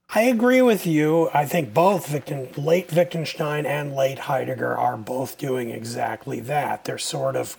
[0.10, 1.30] I agree with you.
[1.34, 2.12] I think both
[2.58, 6.86] late Wittgenstein and late Heidegger are both doing exactly that.
[6.86, 7.58] They're sort of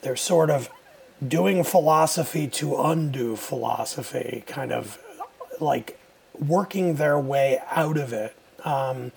[0.00, 0.70] they're sort of
[1.26, 4.98] doing philosophy to undo philosophy, kind of
[5.60, 5.98] like
[6.38, 8.34] working their way out of it.
[8.64, 9.12] Um,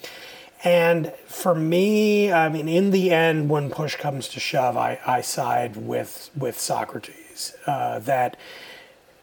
[0.65, 5.21] and for me, I mean, in the end, when push comes to shove, I, I
[5.21, 7.53] side with with Socrates.
[7.65, 8.35] Uh, that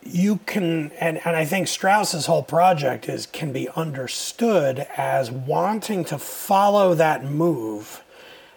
[0.03, 6.05] you can and, and i think strauss's whole project is can be understood as wanting
[6.05, 8.03] to follow that move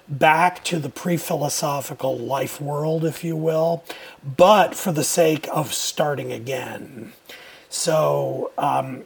[0.08, 3.84] back to the pre-philosophical life world if you will
[4.24, 7.14] but for the sake of starting again.
[7.70, 9.04] So um,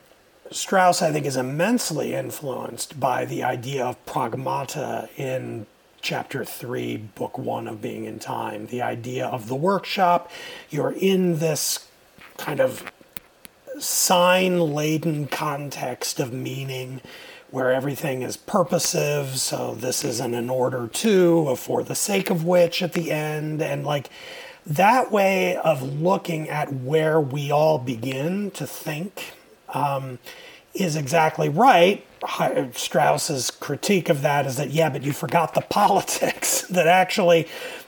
[0.52, 5.66] strauss i think is immensely influenced by the idea of pragmata in
[6.02, 8.68] chapter 3 book 1 of being and time.
[8.68, 10.32] The idea of the workshop
[10.70, 11.87] you're in this
[12.38, 12.92] kind of
[13.80, 17.02] sign laden context of meaning
[17.50, 19.38] where everything is purposive.
[19.40, 23.62] So this isn't an order to, for the sake of which at the end.
[23.62, 24.10] And like
[24.66, 29.34] that way of looking at where we all begin to think
[29.70, 30.20] um,
[30.74, 32.06] is exactly right.
[32.74, 37.48] Strauss's critique of that is that, yeah, but you forgot the politics, that actually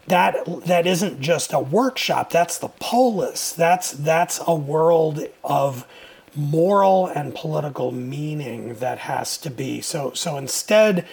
[0.09, 3.53] that that isn't just a workshop that's the polis.
[3.53, 5.87] That's that's a world of
[6.35, 9.81] moral and political meaning that has to be.
[9.81, 11.05] So so instead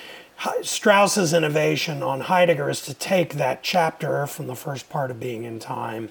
[0.63, 5.47] Strauss's innovation on Heidegger is to take that chapter from the first part of being
[5.47, 6.11] and time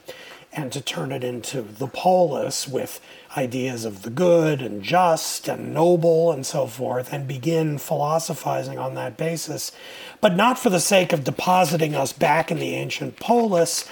[0.51, 2.99] and to turn it into the polis with
[3.37, 8.95] ideas of the good and just and noble and so forth, and begin philosophizing on
[8.95, 9.71] that basis,
[10.21, 13.89] but not for the sake of depositing us back in the ancient polis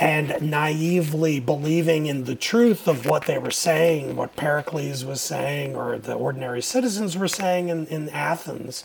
[0.00, 5.76] and naively believing in the truth of what they were saying, what Pericles was saying,
[5.76, 8.84] or the ordinary citizens were saying in, in Athens,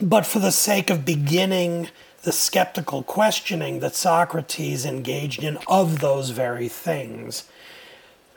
[0.00, 1.88] but for the sake of beginning
[2.22, 7.44] the skeptical questioning that Socrates engaged in of those very things.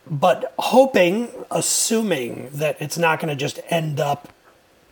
[0.09, 4.29] But hoping, assuming that it's not going to just end up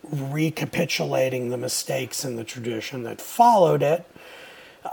[0.02, 4.06] recapitulating the mistakes in the tradition that followed it,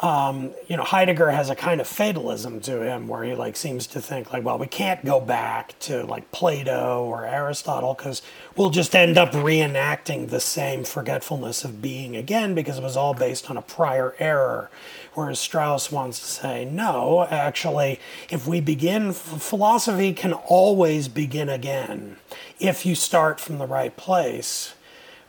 [0.01, 3.87] um, you know, Heidegger has a kind of fatalism to him where he like seems
[3.87, 8.21] to think like, well, we can't go back to like Plato or Aristotle because
[8.55, 13.13] we'll just end up reenacting the same forgetfulness of being again because it was all
[13.13, 14.69] based on a prior error.
[15.13, 17.99] Whereas Strauss wants to say, no, actually,
[18.29, 22.17] if we begin, philosophy can always begin again
[22.59, 24.73] if you start from the right place,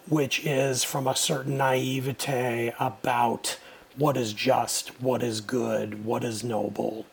[0.09, 3.59] which is from a certain naivete about
[3.97, 7.07] what is just, what is good, what is noble.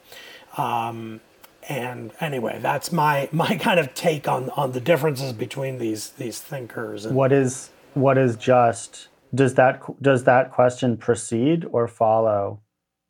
[0.57, 1.21] Um,
[1.67, 6.39] and anyway, that's my my kind of take on on the differences between these these
[6.39, 7.05] thinkers.
[7.05, 9.07] And, what is what is just?
[9.33, 12.61] Does that does that question precede or follow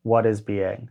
[0.03, 0.89] what is being?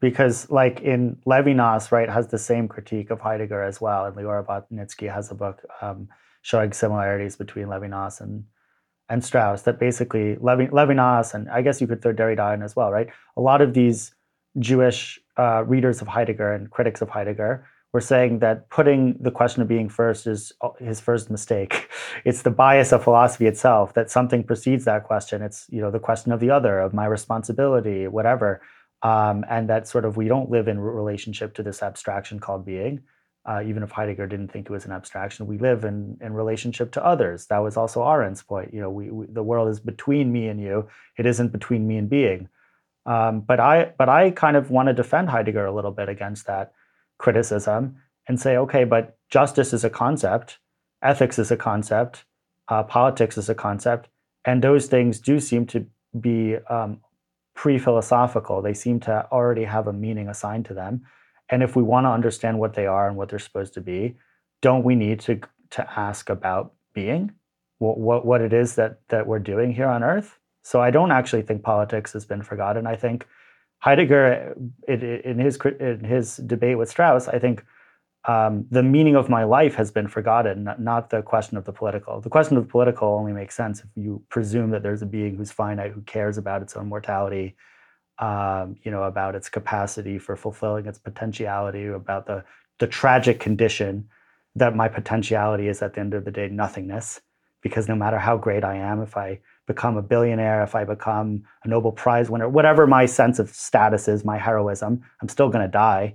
[0.00, 4.44] Because like in Levinas, right, has the same critique of Heidegger as well, and Leora
[4.44, 6.08] Batnitzky has a book um,
[6.42, 8.44] showing similarities between Levinas and
[9.12, 12.90] and Strauss that basically Levinas and I guess you could throw Derrida in as well,
[12.90, 13.08] right?
[13.36, 14.14] A lot of these
[14.58, 19.60] Jewish uh, readers of Heidegger and critics of Heidegger were saying that putting the question
[19.60, 21.90] of being first is uh, his first mistake.
[22.24, 25.42] It's the bias of philosophy itself that something precedes that question.
[25.42, 28.62] It's you know the question of the other, of my responsibility, whatever,
[29.02, 33.02] um, and that sort of we don't live in relationship to this abstraction called being
[33.44, 36.92] uh, even if Heidegger didn't think it was an abstraction, we live in, in relationship
[36.92, 37.46] to others.
[37.46, 38.72] That was also Arendt's point.
[38.72, 40.88] You know, we, we, the world is between me and you.
[41.16, 42.48] It isn't between me and being.
[43.04, 46.46] Um, but I but I kind of want to defend Heidegger a little bit against
[46.46, 46.72] that
[47.18, 47.96] criticism
[48.28, 50.58] and say, okay, but justice is a concept,
[51.02, 52.24] ethics is a concept,
[52.68, 54.08] uh, politics is a concept,
[54.44, 55.84] and those things do seem to
[56.20, 57.00] be um,
[57.54, 58.62] pre-philosophical.
[58.62, 61.02] They seem to already have a meaning assigned to them.
[61.52, 64.16] And if we want to understand what they are and what they're supposed to be,
[64.62, 67.30] don't we need to to ask about being,
[67.78, 70.38] what what, what it is that that we're doing here on Earth?
[70.64, 72.86] So I don't actually think politics has been forgotten.
[72.86, 73.28] I think
[73.80, 74.56] Heidegger,
[74.88, 77.64] in his in his debate with Strauss, I think
[78.24, 82.20] um, the meaning of my life has been forgotten, not the question of the political.
[82.20, 85.36] The question of the political only makes sense if you presume that there's a being
[85.36, 87.56] who's finite, who cares about its own mortality,
[88.22, 92.44] um, you know, about its capacity for fulfilling its potentiality, about the
[92.78, 94.08] the tragic condition
[94.54, 97.20] that my potentiality is at the end of the day nothingness.
[97.62, 101.44] Because no matter how great I am, if I become a billionaire, if I become
[101.64, 105.64] a Nobel Prize winner, whatever my sense of status is, my heroism, I'm still going
[105.64, 106.14] to die.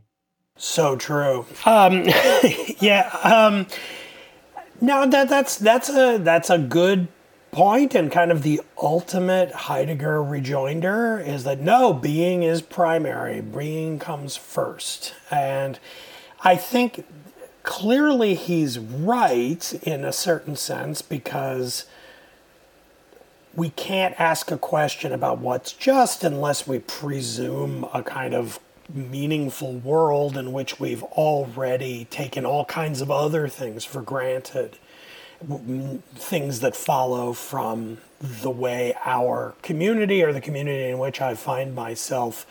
[0.55, 1.45] So true.
[1.65, 2.03] Um,
[2.79, 3.09] yeah.
[3.23, 3.67] Um,
[4.79, 7.09] no, that that's that's a that's a good
[7.51, 13.99] point and kind of the ultimate Heidegger rejoinder is that no, being is primary, being
[13.99, 15.13] comes first.
[15.31, 15.79] And
[16.41, 17.05] I think
[17.63, 21.85] clearly he's right in a certain sense because
[23.53, 28.59] we can't ask a question about what's just unless we presume a kind of
[28.93, 34.77] meaningful world in which we've already taken all kinds of other things for granted
[36.15, 41.75] things that follow from the way our community or the community in which I find
[41.75, 42.45] myself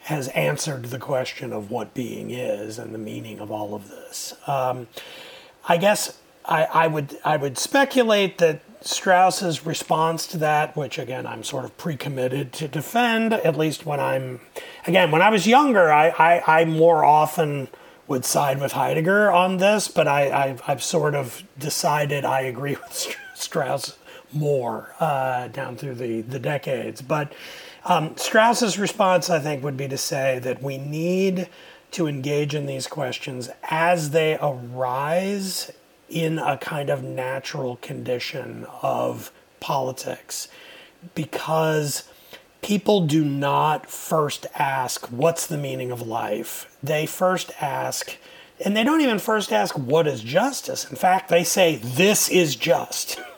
[0.00, 4.34] has answered the question of what being is and the meaning of all of this.
[4.46, 4.88] Um,
[5.68, 11.24] I guess I, I, would I would speculate that Strauss's response to that, which again
[11.26, 14.40] I'm sort of pre-committed to defend, at least when I'm
[14.86, 17.68] again when I was younger, I, I, I more often
[18.12, 22.72] would side with Heidegger on this, but I, I've, I've sort of decided I agree
[22.82, 23.96] with Strauss
[24.34, 27.00] more uh, down through the, the decades.
[27.00, 27.32] But
[27.86, 31.48] um, Strauss's response, I think, would be to say that we need
[31.92, 35.72] to engage in these questions as they arise
[36.10, 40.48] in a kind of natural condition of politics
[41.14, 42.04] because
[42.60, 46.68] people do not first ask, What's the meaning of life?
[46.82, 48.16] They first ask,
[48.64, 50.88] and they don't even first ask, What is justice?
[50.88, 53.20] In fact, they say, This is just.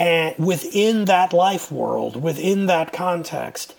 [0.00, 3.74] And within that life world, within that context,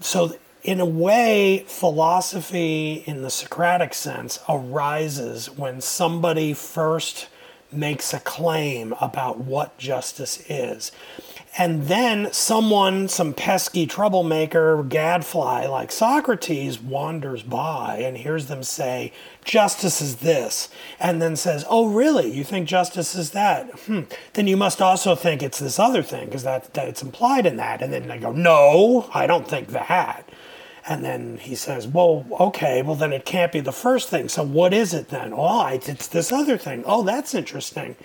[0.00, 7.28] so in a way, philosophy in the Socratic sense arises when somebody first
[7.72, 10.92] makes a claim about what justice is.
[11.58, 19.12] And then someone, some pesky troublemaker, gadfly like Socrates, wanders by and hears them say,
[19.44, 20.68] Justice is this.
[21.00, 22.30] And then says, Oh, really?
[22.30, 23.68] You think justice is that?
[23.80, 24.02] Hmm.
[24.34, 27.56] Then you must also think it's this other thing because that, that it's implied in
[27.56, 27.82] that.
[27.82, 30.28] And then they go, No, I don't think that.
[30.86, 34.28] And then he says, Well, okay, well, then it can't be the first thing.
[34.28, 35.32] So what is it then?
[35.34, 36.84] Oh, it's this other thing.
[36.86, 37.96] Oh, that's interesting.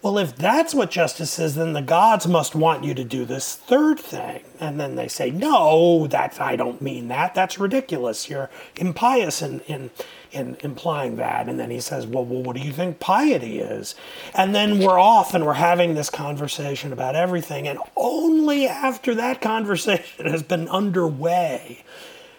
[0.00, 3.56] Well, if that's what justice is, then the gods must want you to do this
[3.56, 4.44] third thing.
[4.60, 7.34] And then they say, No, that I don't mean that.
[7.34, 8.30] That's ridiculous.
[8.30, 9.90] You're impious in, in,
[10.30, 11.48] in implying that.
[11.48, 13.94] And then he says, well, well, what do you think piety is?
[14.34, 17.66] And then we're off and we're having this conversation about everything.
[17.66, 21.84] And only after that conversation has been underway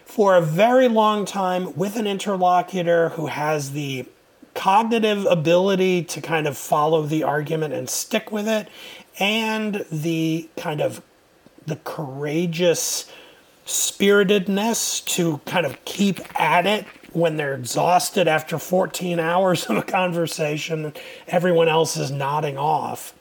[0.05, 4.05] for a very long time with an interlocutor who has the
[4.59, 8.67] cognitive ability to kind of follow the argument and stick with it
[9.17, 11.01] and the kind of
[11.65, 13.09] the courageous
[13.65, 19.81] spiritedness to kind of keep at it when they're exhausted after 14 hours of a
[19.81, 20.91] conversation
[21.29, 23.13] everyone else is nodding off.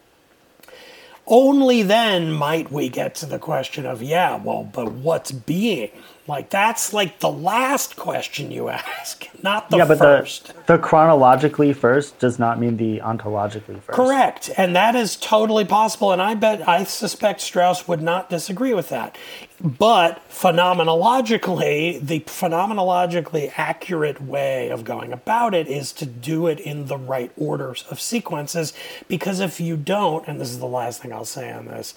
[1.25, 5.91] Only then might we get to the question of yeah well but what's being
[6.29, 10.49] like that's like the last question you ask, not the yeah, but first.
[10.67, 13.89] The, the chronologically first does not mean the ontologically first.
[13.89, 16.13] Correct, and that is totally possible.
[16.13, 19.17] And I bet I suspect Strauss would not disagree with that.
[19.61, 26.87] But phenomenologically, the phenomenologically accurate way of going about it is to do it in
[26.87, 28.73] the right orders of sequences.
[29.09, 31.95] Because if you don't, and this is the last thing I'll say on this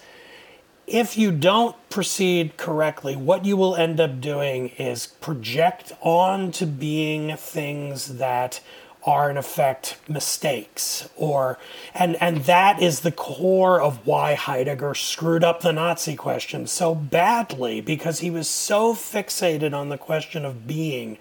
[0.86, 7.36] if you don't proceed correctly, what you will end up doing is project onto being
[7.36, 8.60] things that
[9.04, 11.58] are in effect mistakes or
[11.92, 16.94] and and that is the core of why Heidegger screwed up the Nazi question so
[16.94, 21.18] badly because he was so fixated on the question of being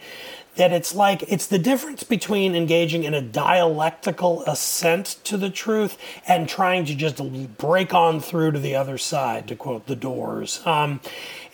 [0.55, 5.97] that it's like it's the difference between engaging in a dialectical ascent to the truth
[6.27, 7.21] and trying to just
[7.57, 10.65] break on through to the other side to quote the doors.
[10.65, 10.99] Um,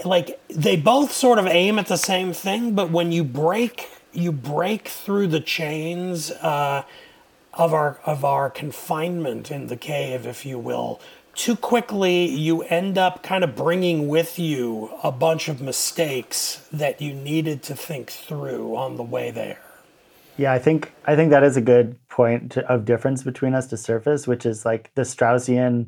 [0.03, 4.31] like they both sort of aim at the same thing but when you break you
[4.31, 6.83] break through the chains uh,
[7.53, 10.99] of our of our confinement in the cave if you will
[11.37, 16.99] too quickly, you end up kind of bringing with you a bunch of mistakes that
[16.99, 19.59] you needed to think through on the way there.
[20.35, 23.67] Yeah, I think I think that is a good point to, of difference between us
[23.67, 25.87] to surface, which is like the Straussian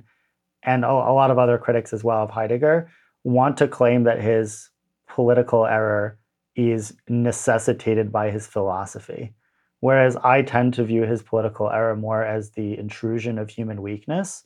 [0.64, 2.90] and a, a lot of other critics as well of Heidegger
[3.24, 4.70] want to claim that his
[5.08, 6.18] political error
[6.56, 9.34] is necessitated by his philosophy.
[9.82, 14.44] Whereas I tend to view his political error more as the intrusion of human weakness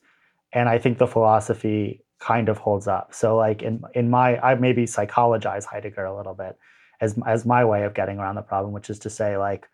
[0.53, 3.13] and I think the philosophy kind of holds up.
[3.13, 6.57] So like in in my I maybe psychologize Heidegger a little bit
[7.01, 9.67] as as my way of getting around the problem, which is to say like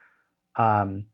[0.55, 1.05] um,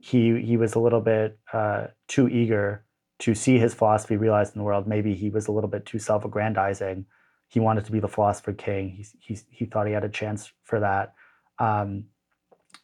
[0.00, 2.84] he he was a little bit uh, too eager
[3.20, 4.88] to see his philosophy realized in the world.
[4.88, 7.04] Maybe he was a little bit too self-aggrandizing.
[7.46, 8.90] He wanted to be the philosopher king.
[8.90, 11.14] He he he thought he had a chance for that.
[11.58, 12.06] Um,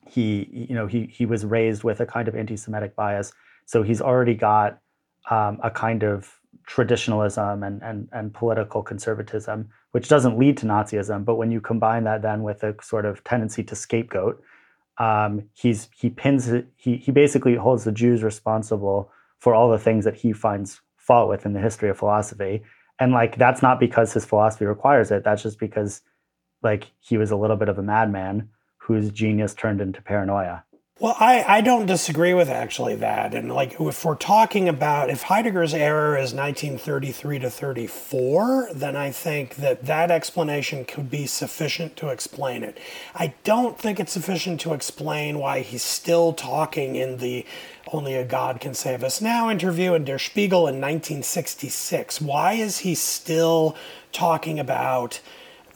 [0.07, 3.33] he you know he he was raised with a kind of anti-Semitic bias,
[3.67, 4.81] so he's already got
[5.31, 11.25] um, a kind of traditionalism and, and, and political conservatism, which doesn't lead to Nazism.
[11.25, 14.43] But when you combine that then with a sort of tendency to scapegoat,
[14.99, 20.05] um, he's he pins he he basically holds the Jews responsible for all the things
[20.05, 22.63] that he finds fault with in the history of philosophy.
[22.99, 25.25] And like that's not because his philosophy requires it.
[25.25, 26.03] That's just because
[26.63, 30.65] like he was a little bit of a madman whose genius turned into paranoia.
[31.01, 33.33] Well, I, I don't disagree with actually that.
[33.33, 39.13] And like if we're talking about if Heidegger's error is 1933 to 34, then I
[39.13, 42.79] think that that explanation could be sufficient to explain it.
[43.15, 47.47] I don't think it's sufficient to explain why he's still talking in the
[47.93, 52.21] only a God Can Save Us Now interview in Der Spiegel in 1966.
[52.21, 53.77] Why is he still
[54.11, 55.21] talking about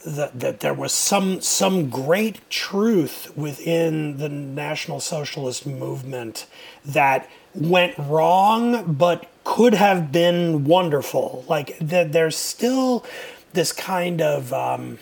[0.05, 6.45] that, that there was some some great truth within the National Socialist movement
[6.85, 11.45] that went wrong, but could have been wonderful.
[11.47, 13.05] Like that, there's still
[13.53, 14.99] this kind of um,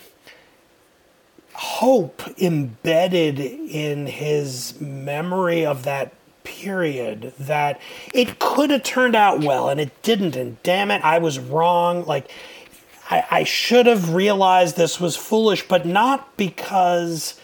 [1.54, 6.12] hope embedded in his memory of that
[6.44, 7.80] period that
[8.12, 12.04] it could have turned out well and it didn't and damn it i was wrong
[12.04, 12.28] like
[13.12, 17.38] I, I should have realized this was foolish, but not because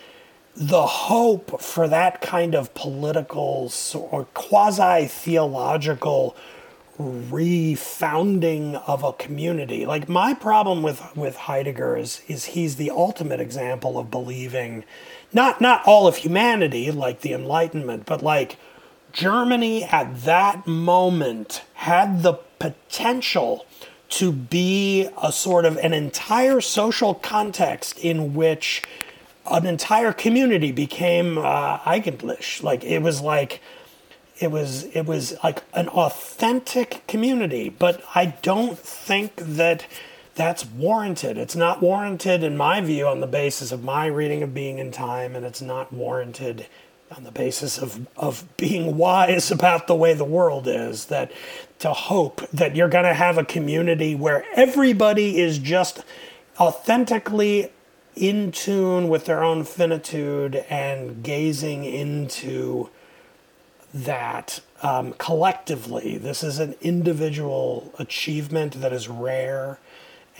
[0.56, 6.34] the hope for that kind of political or quasi theological
[6.98, 9.84] refounding of a community.
[9.84, 14.84] Like my problem with with Heidegger is is he's the ultimate example of believing
[15.34, 18.56] not not all of humanity like the enlightenment, but like
[19.12, 23.66] Germany at that moment had the potential
[24.08, 28.82] to be a sort of an entire social context in which
[29.50, 31.78] an entire community became uh.
[31.84, 33.60] Like it was like
[34.40, 39.86] it was it was like an authentic community, but I don't think that
[40.34, 41.36] that's warranted.
[41.36, 44.92] It's not warranted in my view on the basis of my reading of Being and
[44.92, 46.66] Time, and it's not warranted
[47.16, 51.06] on the basis of, of being wise about the way the world is.
[51.06, 51.32] That
[51.80, 56.02] to hope that you're going to have a community where everybody is just
[56.58, 57.70] authentically
[58.16, 62.90] in tune with their own finitude and gazing into
[63.94, 66.18] that um, collectively.
[66.18, 69.78] This is an individual achievement that is rare,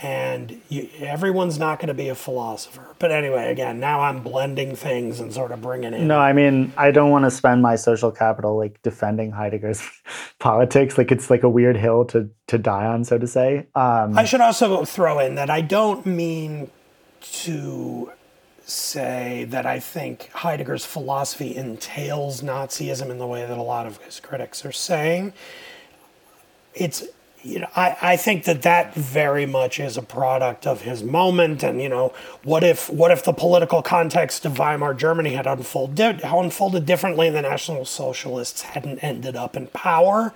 [0.01, 2.95] and you, everyone's not going to be a philosopher.
[2.99, 6.07] But anyway, again, now I'm blending things and sort of bringing in.
[6.07, 9.85] No, I mean, I don't want to spend my social capital like defending Heidegger's
[10.39, 10.97] politics.
[10.97, 13.67] Like it's like a weird hill to to die on, so to say.
[13.75, 16.71] Um, I should also throw in that I don't mean
[17.21, 18.11] to
[18.63, 23.97] say that I think Heidegger's philosophy entails Nazism in the way that a lot of
[23.97, 25.33] his critics are saying.
[26.73, 27.03] It's
[27.43, 31.63] you know, I, I think that that very much is a product of his moment.
[31.63, 32.13] And, you know,
[32.43, 37.35] what if what if the political context of Weimar Germany had unfolded, unfolded differently and
[37.35, 40.33] the National Socialists hadn't ended up in power?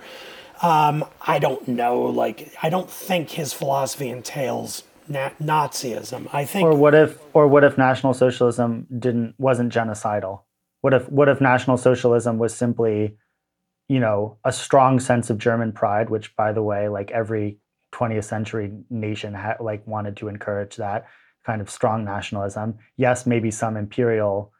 [0.62, 2.00] Um, I don't know.
[2.00, 6.28] Like, I don't think his philosophy entails na- Nazism.
[6.32, 6.64] I think.
[6.64, 10.42] Or what if, or what if National Socialism didn't wasn't genocidal?
[10.80, 13.16] What if, what if National Socialism was simply
[13.88, 17.58] you know, a strong sense of German pride, which, by the way, like every
[17.92, 21.06] 20th century nation had like wanted to encourage that
[21.44, 22.78] kind of strong nationalism.
[22.96, 24.52] Yes, maybe some imperial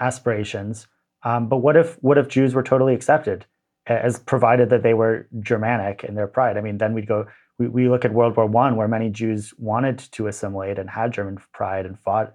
[0.00, 0.86] aspirations,
[1.22, 3.46] um, but what if what if Jews were totally accepted,
[3.86, 6.56] as provided that they were Germanic in their pride?
[6.56, 7.26] I mean, then we'd go.
[7.58, 11.12] We, we look at World War One, where many Jews wanted to assimilate and had
[11.12, 12.34] German pride and fought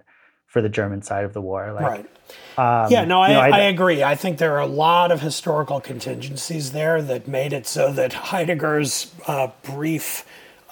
[0.56, 1.70] for the German side of the war.
[1.74, 2.06] Like, right.
[2.56, 4.02] Um, yeah, no, I, know, I, I, agree.
[4.02, 8.14] I think there are a lot of historical contingencies there that made it so that
[8.14, 10.24] Heidegger's uh, brief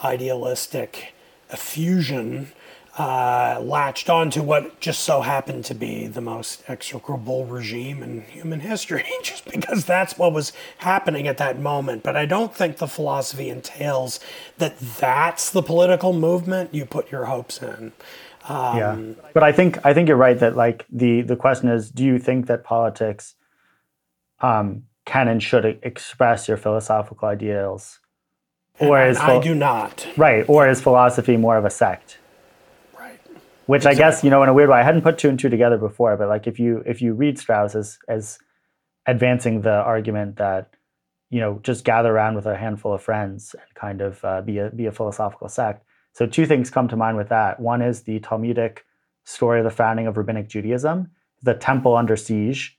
[0.02, 1.12] idealistic
[1.50, 2.52] effusion
[2.96, 8.60] uh, latched onto what just so happened to be the most execrable regime in human
[8.60, 12.02] history, just because that's what was happening at that moment.
[12.02, 14.18] But I don't think the philosophy entails
[14.56, 17.92] that that's the political movement you put your hopes in.
[18.46, 18.98] Um, yeah,
[19.32, 22.18] but I think I think you're right that like the the question is, do you
[22.18, 23.36] think that politics
[24.40, 28.00] um, can and should express your philosophical ideals,
[28.78, 32.18] or is I do not right, or is philosophy more of a sect?
[32.98, 33.18] Right.
[33.64, 34.04] Which exactly.
[34.04, 35.78] I guess you know in a weird way I hadn't put two and two together
[35.78, 38.38] before, but like if you if you read Strauss as as
[39.06, 40.74] advancing the argument that
[41.30, 44.58] you know just gather around with a handful of friends and kind of uh, be
[44.58, 45.82] a be a philosophical sect
[46.14, 47.58] so, two things come to mind with that.
[47.58, 48.86] One is the Talmudic
[49.24, 51.10] story of the founding of Rabbinic Judaism,
[51.42, 52.78] the temple under siege,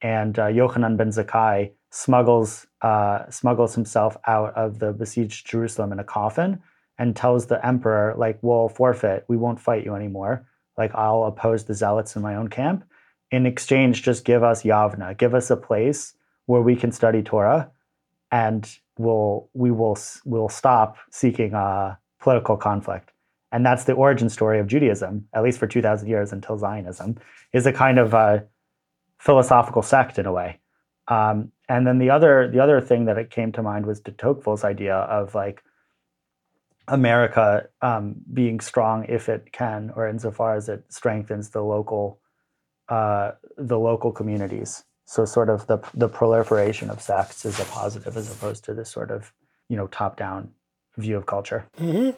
[0.00, 5.98] and uh, Yochanan ben Zakkai smuggles uh, smuggles himself out of the besieged Jerusalem in
[5.98, 6.62] a coffin
[6.98, 9.24] and tells the emperor, like, "We'll forfeit.
[9.26, 10.46] We won't fight you anymore.
[10.76, 12.84] Like, I'll oppose the zealots in my own camp.
[13.32, 15.18] In exchange, just give us Yavna.
[15.18, 16.14] Give us a place
[16.46, 17.72] where we can study Torah,
[18.30, 21.96] and we'll we will we'll stop seeking." Uh,
[22.28, 23.10] political conflict.
[23.52, 27.16] And that's the origin story of Judaism, at least for 2,000 years until Zionism,
[27.54, 28.44] is a kind of a
[29.18, 30.60] philosophical sect in a way.
[31.08, 34.12] Um, and then the other the other thing that it came to mind was de
[34.12, 35.62] Tocqueville's idea of like
[36.86, 42.20] America um, being strong if it can, or insofar as it strengthens the local
[42.90, 44.84] uh, the local communities.
[45.06, 48.90] So sort of the the proliferation of sects is a positive as opposed to this
[48.90, 49.32] sort of
[49.70, 50.52] you know top down
[50.98, 51.64] view of culture.
[51.80, 52.10] Mm-hmm.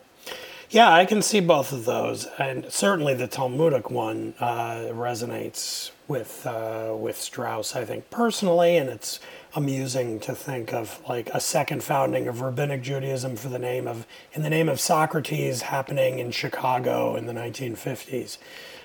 [0.71, 6.47] Yeah, I can see both of those, and certainly the Talmudic one uh, resonates with
[6.47, 7.75] uh, with Strauss.
[7.75, 9.19] I think personally, and it's
[9.57, 14.07] amusing to think of like a second founding of rabbinic Judaism for the name of
[14.33, 18.39] in the name of Socrates happening in Chicago in the 1950s.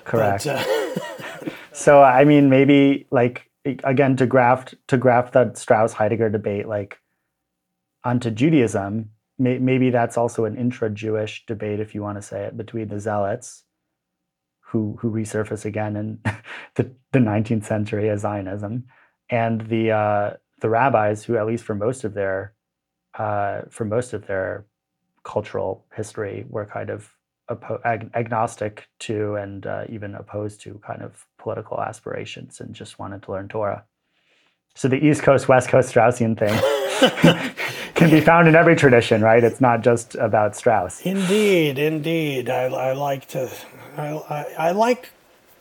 [0.04, 0.44] Correct.
[0.44, 6.30] But, uh, so I mean, maybe like again to graft to graft that Strauss Heidegger
[6.30, 6.98] debate like
[8.02, 12.56] onto Judaism may, maybe that's also an intra-Jewish debate, if you want to say it,
[12.56, 13.64] between the zealots,
[14.60, 16.18] who who resurface again in
[16.74, 18.84] the, the 19th century as Zionism,
[19.30, 20.30] and the uh,
[20.60, 22.54] the rabbis, who at least for most of their
[23.14, 24.66] uh, for most of their
[25.24, 27.12] cultural history were kind of
[27.84, 33.22] ag- agnostic to and uh, even opposed to kind of political aspirations and just wanted
[33.22, 33.84] to learn Torah.
[34.74, 36.54] So the East Coast West Coast Straussian thing
[37.96, 39.42] can be found in every tradition, right?
[39.42, 41.00] It's not just about Strauss.
[41.00, 42.48] Indeed, indeed.
[42.48, 43.50] I, I like to,
[43.96, 45.10] I, I, I, like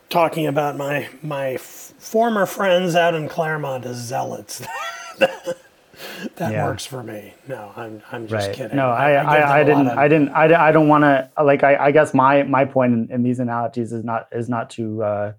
[0.10, 4.62] talking about my my f- former friends out in Claremont as zealots.
[5.18, 6.66] that yeah.
[6.66, 7.34] works for me.
[7.48, 8.56] No, I'm I'm just right.
[8.56, 8.76] kidding.
[8.76, 9.98] No, I I, I, I didn't of...
[9.98, 13.12] I didn't I, I don't want to like I, I guess my my point in,
[13.12, 15.34] in, these analogies is not is not to uh,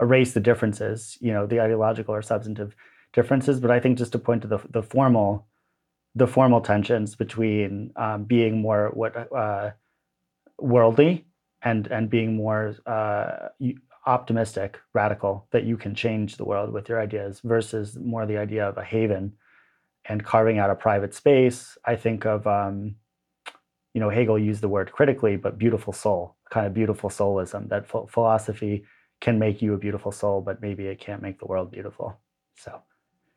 [0.00, 2.76] erase the differences, you know, the ideological or substantive
[3.14, 5.46] differences, but I think just to point to the the formal
[6.14, 9.70] the formal tensions between um, being more what uh,
[10.58, 11.26] worldly
[11.62, 13.48] and and being more uh,
[14.06, 18.68] optimistic, radical, that you can change the world with your ideas, versus more the idea
[18.68, 19.32] of a haven
[20.06, 21.78] and carving out a private space.
[21.84, 22.96] I think of, um,
[23.94, 27.88] you know, Hegel used the word critically, but beautiful soul, kind of beautiful soulism, that
[27.88, 28.84] ph- philosophy
[29.20, 32.18] can make you a beautiful soul, but maybe it can't make the world beautiful.
[32.56, 32.82] So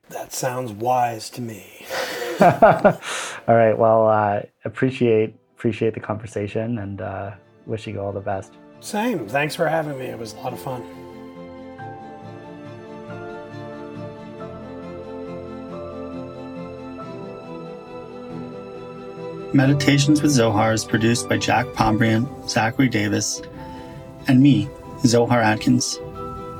[0.09, 1.85] that sounds wise to me.
[2.41, 3.77] all right.
[3.77, 7.31] Well, uh, appreciate appreciate the conversation and uh,
[7.65, 8.53] wish you all the best.
[8.81, 9.27] Same.
[9.27, 10.05] Thanks for having me.
[10.05, 10.83] It was a lot of fun.
[19.53, 23.41] Meditations with Zohar is produced by Jack Pombriant, Zachary Davis,
[24.27, 24.67] and me,
[25.05, 25.97] Zohar Atkins.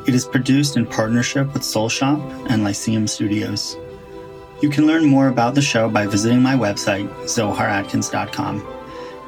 [0.07, 3.75] It is produced in partnership with Soul Shop and Lyceum Studios.
[4.61, 8.65] You can learn more about the show by visiting my website, zoharatkins.com.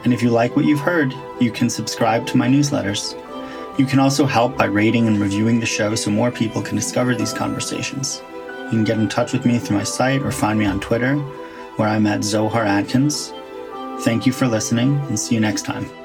[0.04, 3.14] And if you like what you've heard, you can subscribe to my newsletters.
[3.78, 7.14] You can also help by rating and reviewing the show so more people can discover
[7.14, 8.22] these conversations.
[8.66, 11.16] You can get in touch with me through my site or find me on Twitter,
[11.76, 13.34] where I'm at Zohar Atkins.
[14.02, 15.97] Thank you for listening and see you next time.